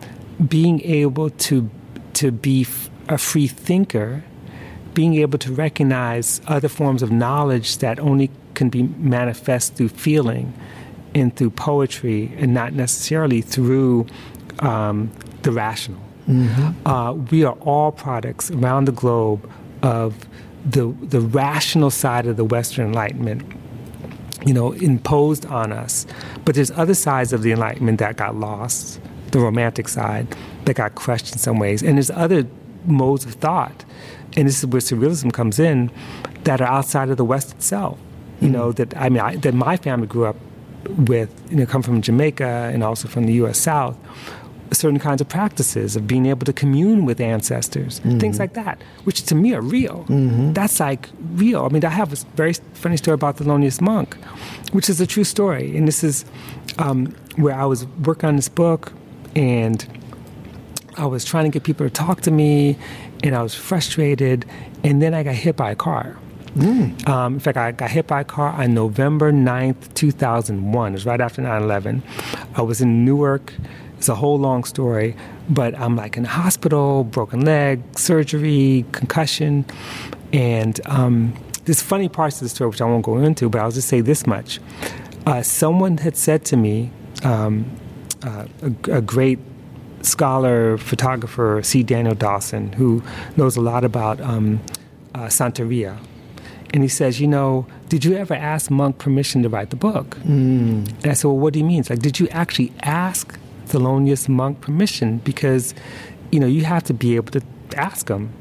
[0.48, 1.70] being able to
[2.14, 4.24] to be f- a free thinker
[4.94, 10.54] being able to recognize other forms of knowledge that only can be manifest through feeling
[11.16, 14.06] and through poetry and not necessarily through
[14.60, 16.02] um, the rational.
[16.86, 19.50] Uh, we are all products around the globe
[19.82, 20.26] of
[20.66, 23.44] the, the rational side of the Western Enlightenment
[24.46, 26.06] you know, imposed on us.
[26.46, 29.00] But there's other sides of the Enlightenment that got lost,
[29.32, 30.28] the romantic side
[30.66, 32.46] that got crushed in some ways, and there's other
[32.86, 33.86] modes of thought,
[34.36, 35.92] and this is where surrealism comes in,
[36.44, 37.98] that are outside of the West itself.
[38.42, 38.84] You know mm-hmm.
[38.84, 40.36] that I mean I, that my family grew up
[40.98, 41.30] with.
[41.50, 43.58] You know, come from Jamaica and also from the U.S.
[43.58, 43.98] South.
[44.72, 48.18] Certain kinds of practices of being able to commune with ancestors, mm-hmm.
[48.18, 50.04] things like that, which to me are real.
[50.10, 50.54] Mm-hmm.
[50.54, 51.64] That's like real.
[51.64, 54.16] I mean, I have a very funny story about the Thelonious Monk,
[54.72, 56.26] which is a true story, and this is
[56.80, 58.92] um, where I was working on this book,
[59.36, 59.86] and
[60.98, 62.78] I was trying to get people to talk to me,
[63.24, 64.46] and I was frustrated,
[64.84, 66.18] and then I got hit by a car.
[67.08, 70.92] Um, in fact, I got hit by a car on November 9th, 2001.
[70.92, 72.04] It was right after 9 11.
[72.56, 73.54] I was in Newark.
[73.98, 75.16] It's a whole long story,
[75.50, 79.66] but I'm like in the hospital, broken leg, surgery, concussion.
[80.32, 81.34] And um,
[81.66, 84.02] there's funny parts of the story, which I won't go into, but I'll just say
[84.02, 84.60] this much.
[85.26, 86.92] Uh, someone had said to me,
[87.24, 87.66] um,
[88.24, 89.40] uh, a, a great
[90.04, 91.84] scholar, photographer, C.
[91.84, 93.02] Daniel Dawson, who
[93.38, 94.60] knows a lot about um,
[95.16, 95.98] uh, Santeria.
[96.74, 100.18] And he says, You know, did you ever ask Monk permission to write the book?
[100.24, 101.80] And I said, Well, what do you mean?
[101.82, 103.38] It's like, did you actually ask
[103.68, 105.20] Thelonious Monk permission?
[105.20, 105.74] Because,
[106.32, 107.42] you know, you have to be able to
[107.78, 108.34] ask him.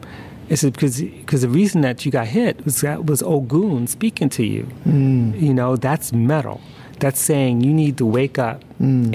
[0.51, 4.29] I said, because because the reason that you got hit was that was Ogun speaking
[4.31, 4.67] to you.
[4.85, 6.61] You know, that's metal.
[6.99, 8.63] That's saying you need to wake up.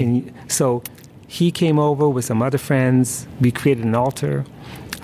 [0.00, 0.82] And so
[1.28, 3.28] he came over with some other friends.
[3.40, 4.44] We created an altar.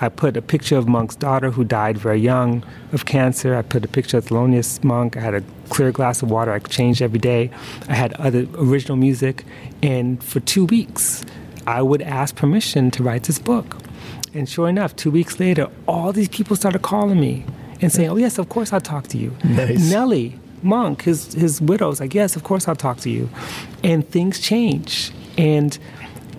[0.01, 3.55] I put a picture of Monk's daughter who died very young of cancer.
[3.55, 5.15] I put a picture of Thelonious Monk.
[5.15, 7.51] I had a clear glass of water I changed every day.
[7.87, 9.45] I had other original music.
[9.81, 11.23] And for two weeks,
[11.67, 13.77] I would ask permission to write this book.
[14.33, 17.45] And sure enough, two weeks later, all these people started calling me
[17.81, 19.31] and saying, Oh, yes, of course I'll talk to you.
[19.43, 19.89] Nice.
[19.89, 23.29] Nellie Monk, his, his widow, was like, Yes, of course I'll talk to you.
[23.83, 25.11] And things change.
[25.37, 25.77] And,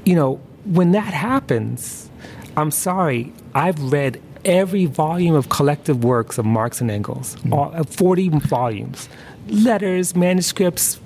[0.07, 2.09] you know, when that happens,
[2.57, 7.82] I'm sorry, I've read every volume of collective works of Marx and Engels, all, uh,
[7.84, 9.09] 40 volumes,
[9.48, 11.00] letters, manuscripts,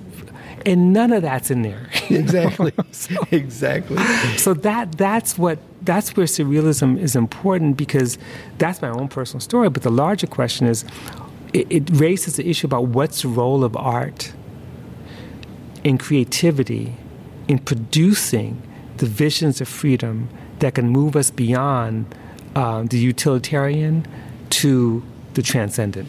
[0.67, 1.89] and none of that's in there.
[2.11, 2.73] Exactly.
[3.31, 3.97] exactly.
[4.37, 8.19] So that that's what that's where surrealism is important because
[8.59, 9.71] that's my own personal story.
[9.71, 10.85] But the larger question is,
[11.53, 14.33] it, it raises the issue about what's the role of art
[15.85, 16.97] in creativity,
[17.47, 18.61] in producing
[19.01, 20.29] the visions of freedom
[20.59, 22.15] that can move us beyond
[22.55, 24.07] uh, the utilitarian
[24.51, 25.03] to
[25.35, 26.07] the transcendent.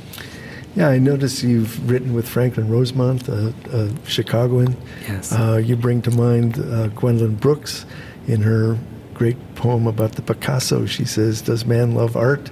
[0.75, 4.75] Yeah, I notice you've written with Franklin Rosemont, a, a Chicagoan.
[5.07, 5.31] Yes.
[5.31, 7.85] Uh, you bring to mind uh, Gwendolyn Brooks
[8.27, 8.77] in her
[9.13, 10.85] great poem about the Picasso.
[10.85, 12.51] She says, Does man love art?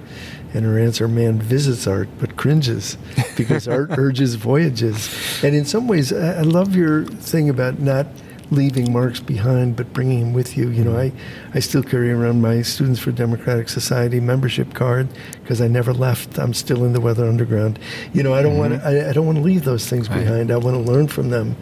[0.54, 2.96] And her answer, man visits art but cringes
[3.36, 5.14] because art urges voyages.
[5.44, 8.06] And in some ways, I I love your thing about not
[8.50, 10.68] leaving marks behind but bringing them with you.
[10.70, 11.12] You know, I,
[11.54, 15.08] I still carry around my Students for Democratic Society membership card
[15.42, 16.38] because I never left.
[16.38, 17.78] I'm still in the Weather Underground.
[18.12, 18.86] You know, I don't want to.
[18.86, 20.50] I, I don't want to leave those things behind.
[20.50, 21.56] I want to learn from them.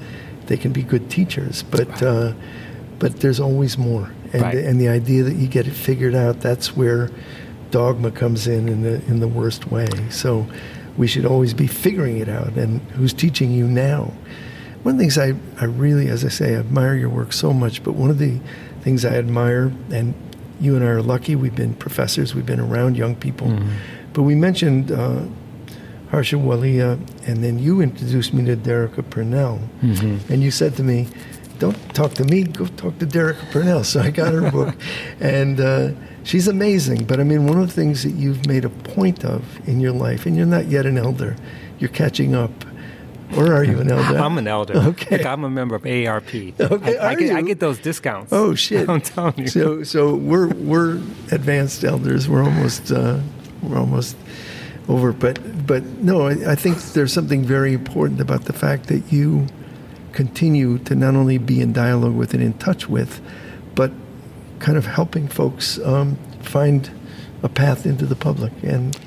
[0.46, 2.32] They can be good teachers, but uh,
[2.98, 4.10] but there's always more.
[4.32, 4.56] And Right.
[4.56, 7.10] and the idea that you get it figured out, that's where
[7.70, 9.88] dogma comes in in the in the worst way.
[10.10, 10.46] So
[10.96, 12.54] we should always be figuring it out.
[12.54, 14.12] And who's teaching you now?
[14.88, 17.84] One of the things I, I really, as I say, admire your work so much,
[17.84, 18.40] but one of the
[18.80, 20.14] things I admire, and
[20.62, 23.48] you and I are lucky, we've been professors, we've been around young people,
[24.14, 25.24] but we mentioned uh,
[26.10, 29.60] Harsha Walia, and then you introduced me to Derecka Purnell,
[30.30, 31.06] and you said to me,
[31.58, 33.84] don't talk to me, go talk to Derecka Purnell.
[33.84, 34.74] So I got her book,
[35.20, 35.90] and uh,
[36.24, 37.04] she's amazing.
[37.04, 39.92] But I mean, one of the things that you've made a point of in your
[39.92, 41.36] life, and you're not yet an elder,
[41.78, 42.64] you're catching up.
[43.36, 44.18] Or are you an elder?
[44.18, 44.76] I'm an elder.
[44.76, 45.18] Okay.
[45.18, 46.58] Look, I'm a member of AARP.
[46.60, 48.32] Okay, I, I get, I get those discounts.
[48.32, 48.88] Oh shit!
[48.88, 49.48] I'm telling you.
[49.48, 50.94] So so we're we're
[51.30, 52.28] advanced elders.
[52.28, 53.20] We're almost uh,
[53.62, 54.16] we're almost
[54.88, 55.12] over.
[55.12, 59.46] But but no, I, I think there's something very important about the fact that you
[60.12, 63.20] continue to not only be in dialogue with and in touch with,
[63.74, 63.92] but
[64.58, 66.90] kind of helping folks um, find
[67.42, 68.98] a path into the public, and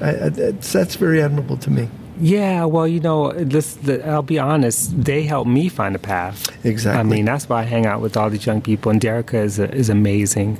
[0.00, 1.88] I, I, that's, that's very admirable to me.
[2.20, 5.04] Yeah, well, you know, this, the, I'll be honest.
[5.04, 6.46] They helped me find a path.
[6.64, 7.00] Exactly.
[7.00, 8.90] I mean, that's why I hang out with all these young people.
[8.90, 10.58] And Derecka is is amazing.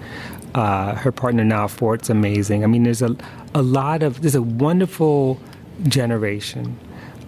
[0.54, 2.64] Uh, her partner now, Fort's amazing.
[2.64, 3.14] I mean, there's a
[3.54, 5.38] a lot of there's a wonderful
[5.84, 6.78] generation.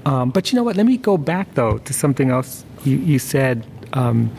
[0.07, 0.77] Um, but you know what?
[0.77, 4.35] Let me go back though to something else you you said um,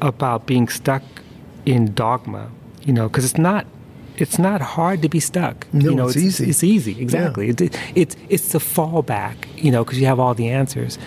[0.00, 1.02] about being stuck
[1.66, 2.50] in dogma.
[2.84, 3.66] You know, because it's not.
[4.20, 5.66] It's not hard to be stuck.
[5.72, 6.50] No, you know, it's easy.
[6.50, 7.50] It's easy, exactly.
[7.50, 7.60] It,
[7.94, 10.98] it's it's the fallback, you know, because you have all the answers.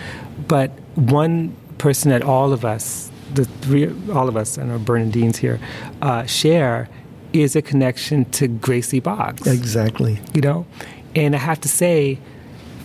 [0.48, 5.38] But one person that all of us, the three, all of us, and our Bernardines
[5.38, 5.60] here,
[6.00, 6.88] uh, share
[7.32, 9.46] is a connection to Grace Lee Boggs.
[9.46, 10.20] Exactly.
[10.34, 10.66] You know,
[11.14, 12.18] and I have to say,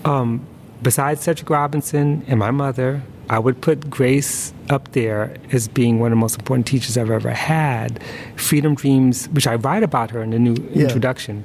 [0.06, 0.46] um,
[0.82, 6.12] besides Cedric Robinson and my mother, I would put Grace up there as being one
[6.12, 8.02] of the most important teachers I've ever had.
[8.36, 10.84] Freedom Dreams, which I write about her in the new Yeah.
[10.84, 11.44] introduction,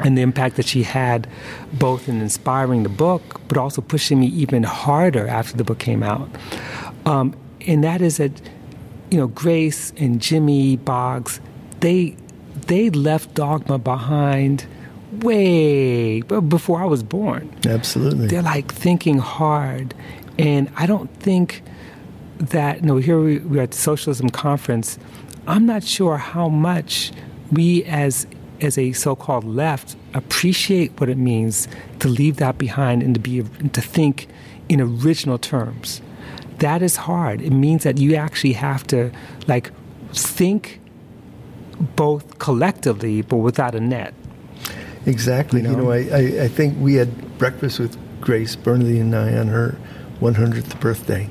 [0.00, 1.26] and the impact that she had
[1.72, 6.02] both in inspiring the book, but also pushing me even harder after the book came
[6.02, 6.28] out.
[7.06, 7.34] Um,
[7.66, 8.32] and that is that,
[9.10, 11.40] you know, Grace and Jimmy Boggs,
[11.80, 12.16] they
[12.66, 14.64] they left dogma behind
[15.20, 17.50] way before I was born.
[17.66, 18.26] Absolutely.
[18.28, 19.94] They're like thinking hard.
[20.38, 21.62] And I don't think
[22.38, 24.98] that, you no, here we, we're at the Socialism Conference.
[25.46, 27.12] I'm not sure how much
[27.52, 28.26] we as
[28.60, 31.68] as a so-called left appreciate what it means
[31.98, 34.28] to leave that behind and to be to think
[34.68, 36.00] in original terms.
[36.58, 37.42] That is hard.
[37.42, 39.10] It means that you actually have to
[39.46, 39.70] like
[40.12, 40.80] think
[41.96, 44.14] both collectively but without a net.
[45.04, 45.60] Exactly.
[45.60, 49.48] You know, I, I, I think we had breakfast with Grace Bernardine and I on
[49.48, 49.76] her
[50.32, 51.28] 100th birthday,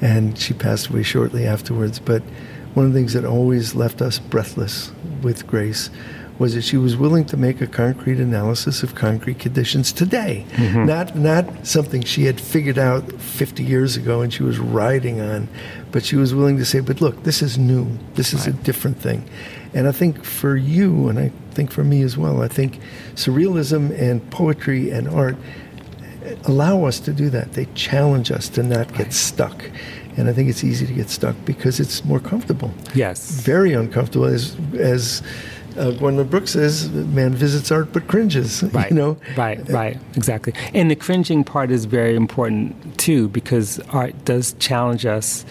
[0.00, 1.98] and she passed away shortly afterwards.
[1.98, 2.22] But
[2.74, 4.92] one of the things that always left us breathless
[5.22, 5.90] with Grace
[6.38, 10.86] was that she was willing to make a concrete analysis of concrete conditions today, Mhm.
[10.86, 15.48] not not something she had figured out 50 years ago and she was riding on,
[15.92, 17.86] but she was willing to say, "But look, this is new.
[18.16, 19.22] This is a different thing."
[19.72, 22.80] And I think for you, and I think for me as well, I think
[23.14, 25.36] surrealism and poetry and art
[26.44, 27.52] allow us to do that.
[27.52, 29.70] They challenge us to not get stuck.
[30.16, 32.72] And I think it's easy to get stuck because it's more comfortable.
[32.94, 33.30] Yes.
[33.42, 34.24] Very uncomfortable.
[34.24, 35.22] As, as
[35.76, 38.62] uh, Gwendolyn Brooks says, man visits art but cringes.
[38.72, 38.90] Right.
[38.90, 39.18] You know?
[39.36, 40.52] Right, right, exactly.
[40.74, 45.44] And the cringing part is very important too because art does challenge us.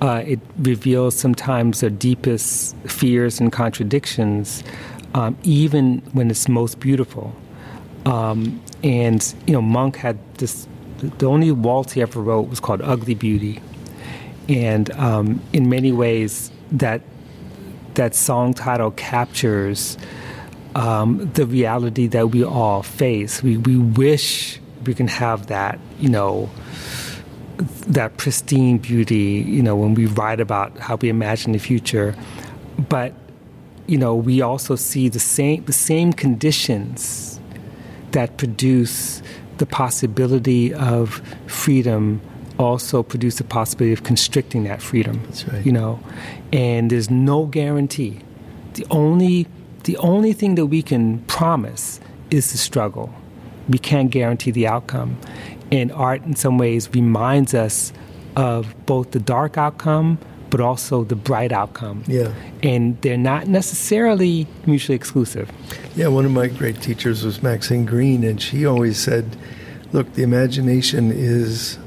[0.00, 4.62] Uh, it reveals sometimes our deepest fears and contradictions,
[5.14, 7.34] um, even when it's most beautiful.
[8.04, 10.68] Um, and you know, Monk had this.
[11.18, 13.60] The only waltz he ever wrote was called "Ugly Beauty,"
[14.48, 17.02] and um, in many ways, that
[17.94, 19.98] that song title captures
[20.76, 23.42] um, the reality that we all face.
[23.42, 26.48] We we wish we can have that, you know,
[27.88, 32.14] that pristine beauty, you know, when we write about how we imagine the future,
[32.88, 33.12] but
[33.88, 37.25] you know, we also see the same the same conditions
[38.16, 39.22] that produce
[39.58, 42.18] the possibility of freedom
[42.58, 45.20] also produce the possibility of constricting that freedom.
[45.24, 45.66] That's right.
[45.66, 46.00] You know,
[46.50, 48.20] and there's no guarantee.
[48.72, 49.46] The only
[49.84, 52.00] the only thing that we can promise
[52.30, 53.12] is the struggle.
[53.68, 55.18] We can't guarantee the outcome.
[55.70, 57.92] And art, in some ways, reminds us
[58.34, 60.18] of both the dark outcome,
[60.50, 62.04] but also the bright outcome.
[62.06, 62.32] Yeah.
[62.62, 65.50] And they're not necessarily mutually exclusive.
[65.94, 69.36] Yeah, one of my great teachers was Maxine Greene, and she always said,
[69.92, 71.78] "Look, the imagination is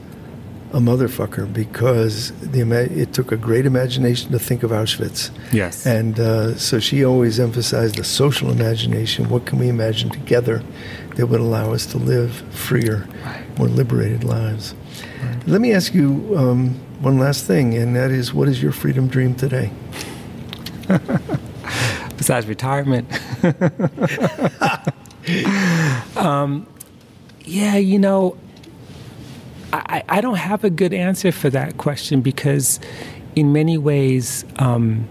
[0.72, 5.86] a motherfucker because the ima- it took a great imagination to think of Auschwitz." Yes.
[5.86, 9.30] And uh, so she always emphasized the social imagination.
[9.30, 10.64] What can we imagine together
[11.20, 13.06] that would allow us to live freer,
[13.58, 14.74] more liberated lives?
[15.46, 19.10] Let me ask you um, one last thing, and that is, what is your freedom
[19.10, 19.70] dream today?
[22.16, 23.12] Besides retirement.
[26.16, 26.66] um,
[27.44, 28.38] yeah, you know,
[29.74, 32.80] I, I don't have a good answer for that question because,
[33.36, 35.06] in many ways, um,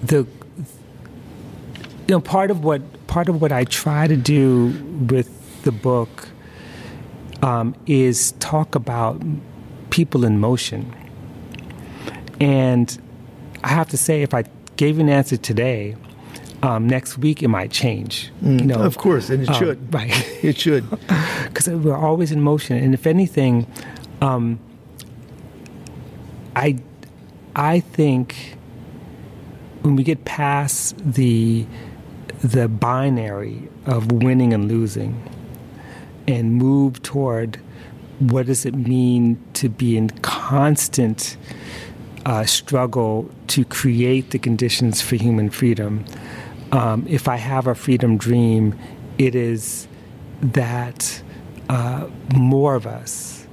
[0.00, 0.28] the you
[2.06, 4.68] know part of what part of what I try to do
[5.10, 6.28] with the book
[7.42, 9.20] um, is talk about
[9.90, 10.94] people in motion,
[12.40, 12.96] and
[13.64, 14.44] I have to say, if I
[14.76, 15.96] gave you an answer today,
[16.62, 18.30] um, next week it might change.
[18.42, 19.94] Mm, you know, of course, and it um, should.
[19.94, 20.10] Right,
[20.44, 20.88] it should,
[21.44, 22.76] because we're always in motion.
[22.76, 23.66] And if anything,
[24.20, 24.60] um,
[26.54, 26.78] I,
[27.56, 28.56] I think
[29.82, 31.66] when we get past the
[32.42, 35.22] the binary of winning and losing,
[36.26, 37.60] and move toward
[38.18, 41.36] what does it mean to be in constant
[42.26, 46.04] uh, struggle to create the conditions for human freedom.
[46.72, 48.78] Um, if I have a freedom dream,
[49.16, 49.88] it is
[50.42, 51.22] that
[51.68, 53.46] uh, more of us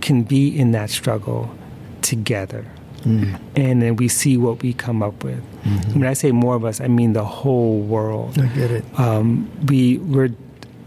[0.00, 1.54] can be in that struggle
[2.02, 2.66] together.
[3.04, 3.40] Mm.
[3.56, 5.40] And then we see what we come up with.
[5.64, 5.94] Mhm.
[5.96, 8.38] When I say more of us, I mean the whole world.
[8.38, 8.84] I get it.
[8.98, 10.30] Um, we we're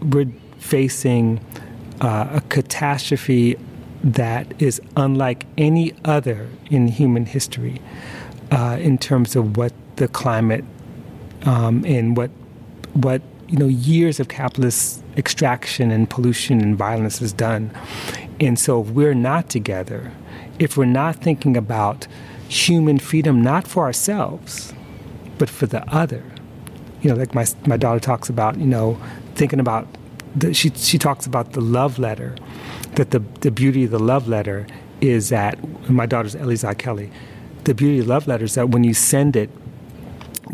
[0.00, 1.40] we're facing
[2.00, 3.56] uh, a catastrophe
[4.02, 7.80] that is unlike any other in human history
[8.50, 10.64] uh, in terms of what the climate
[11.46, 12.30] um, and what
[12.94, 17.70] what you know years of capitalist extraction and pollution and violence has done.
[18.40, 20.10] And so if we're not together,
[20.58, 22.06] if we're not thinking about
[22.48, 24.72] human freedom not for ourselves,
[25.38, 26.24] but for the other.
[27.02, 28.98] You know, like my my daughter talks about, you know,
[29.34, 29.86] thinking about
[30.34, 32.36] the, she she talks about the love letter,
[32.94, 34.66] that the the beauty of the love letter
[35.00, 35.58] is that
[35.90, 37.10] my daughter's Elleza Kelley.
[37.64, 39.50] The beauty of love letter is that when you send it,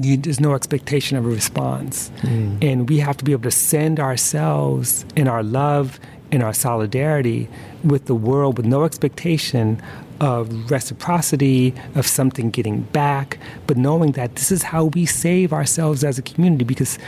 [0.01, 2.63] you, there's no expectation of a response, mm.
[2.63, 6.01] and we have to be able to send ourselves in our love
[6.33, 7.49] in our solidarity
[7.85, 9.83] with the world with no expectation
[10.21, 16.05] of reciprocity, of something getting back, but knowing that this is how we save ourselves
[16.05, 16.99] as a community because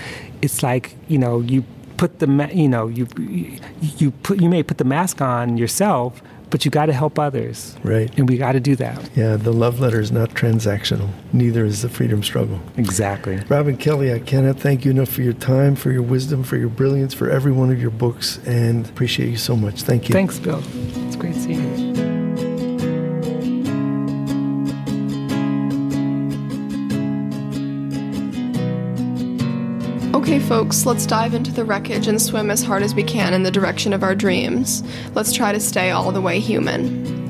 [0.41, 1.63] it's like, you know, you
[1.99, 3.07] put the, ma- you know, you,
[3.99, 7.75] you, put, you may put the mask on yourself, but you got to help others.
[7.83, 8.17] Right.
[8.17, 9.11] And we got to do that.
[9.17, 11.09] Yeah, the love letter is not transactional.
[11.33, 12.61] Neither is the freedom struggle.
[12.77, 13.41] Exactly.
[13.49, 16.69] Robin Kelley, I cannot thank you enough for your time, for your wisdom, for your
[16.69, 19.83] brilliance, for every one of your books, and appreciate you so much.
[19.83, 20.13] Thank you.
[20.13, 20.63] Thanks, Bill.
[21.07, 21.92] It's great seeing you.
[30.23, 33.43] Okay, folks, let's dive into the wreckage and swim as hard as we can in
[33.43, 34.85] the direction of our dreams.
[35.17, 37.29] Let's try to stay all the way human.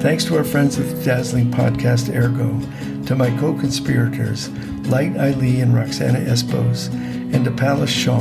[0.00, 4.50] Thanks to our friends at the Dazzling Podcast AirGo, to my co conspirators,
[4.88, 6.92] Light Eileen and Roxana Espos,
[7.34, 8.20] and to Palace Shaw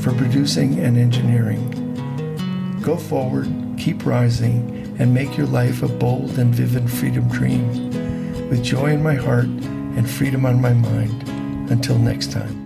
[0.00, 1.70] for producing and engineering.
[2.82, 3.46] Go forward,
[3.78, 7.68] keep rising, and make your life a bold and vivid freedom dream.
[8.50, 11.35] With joy in my heart and freedom on my mind.
[11.68, 12.65] Until next time.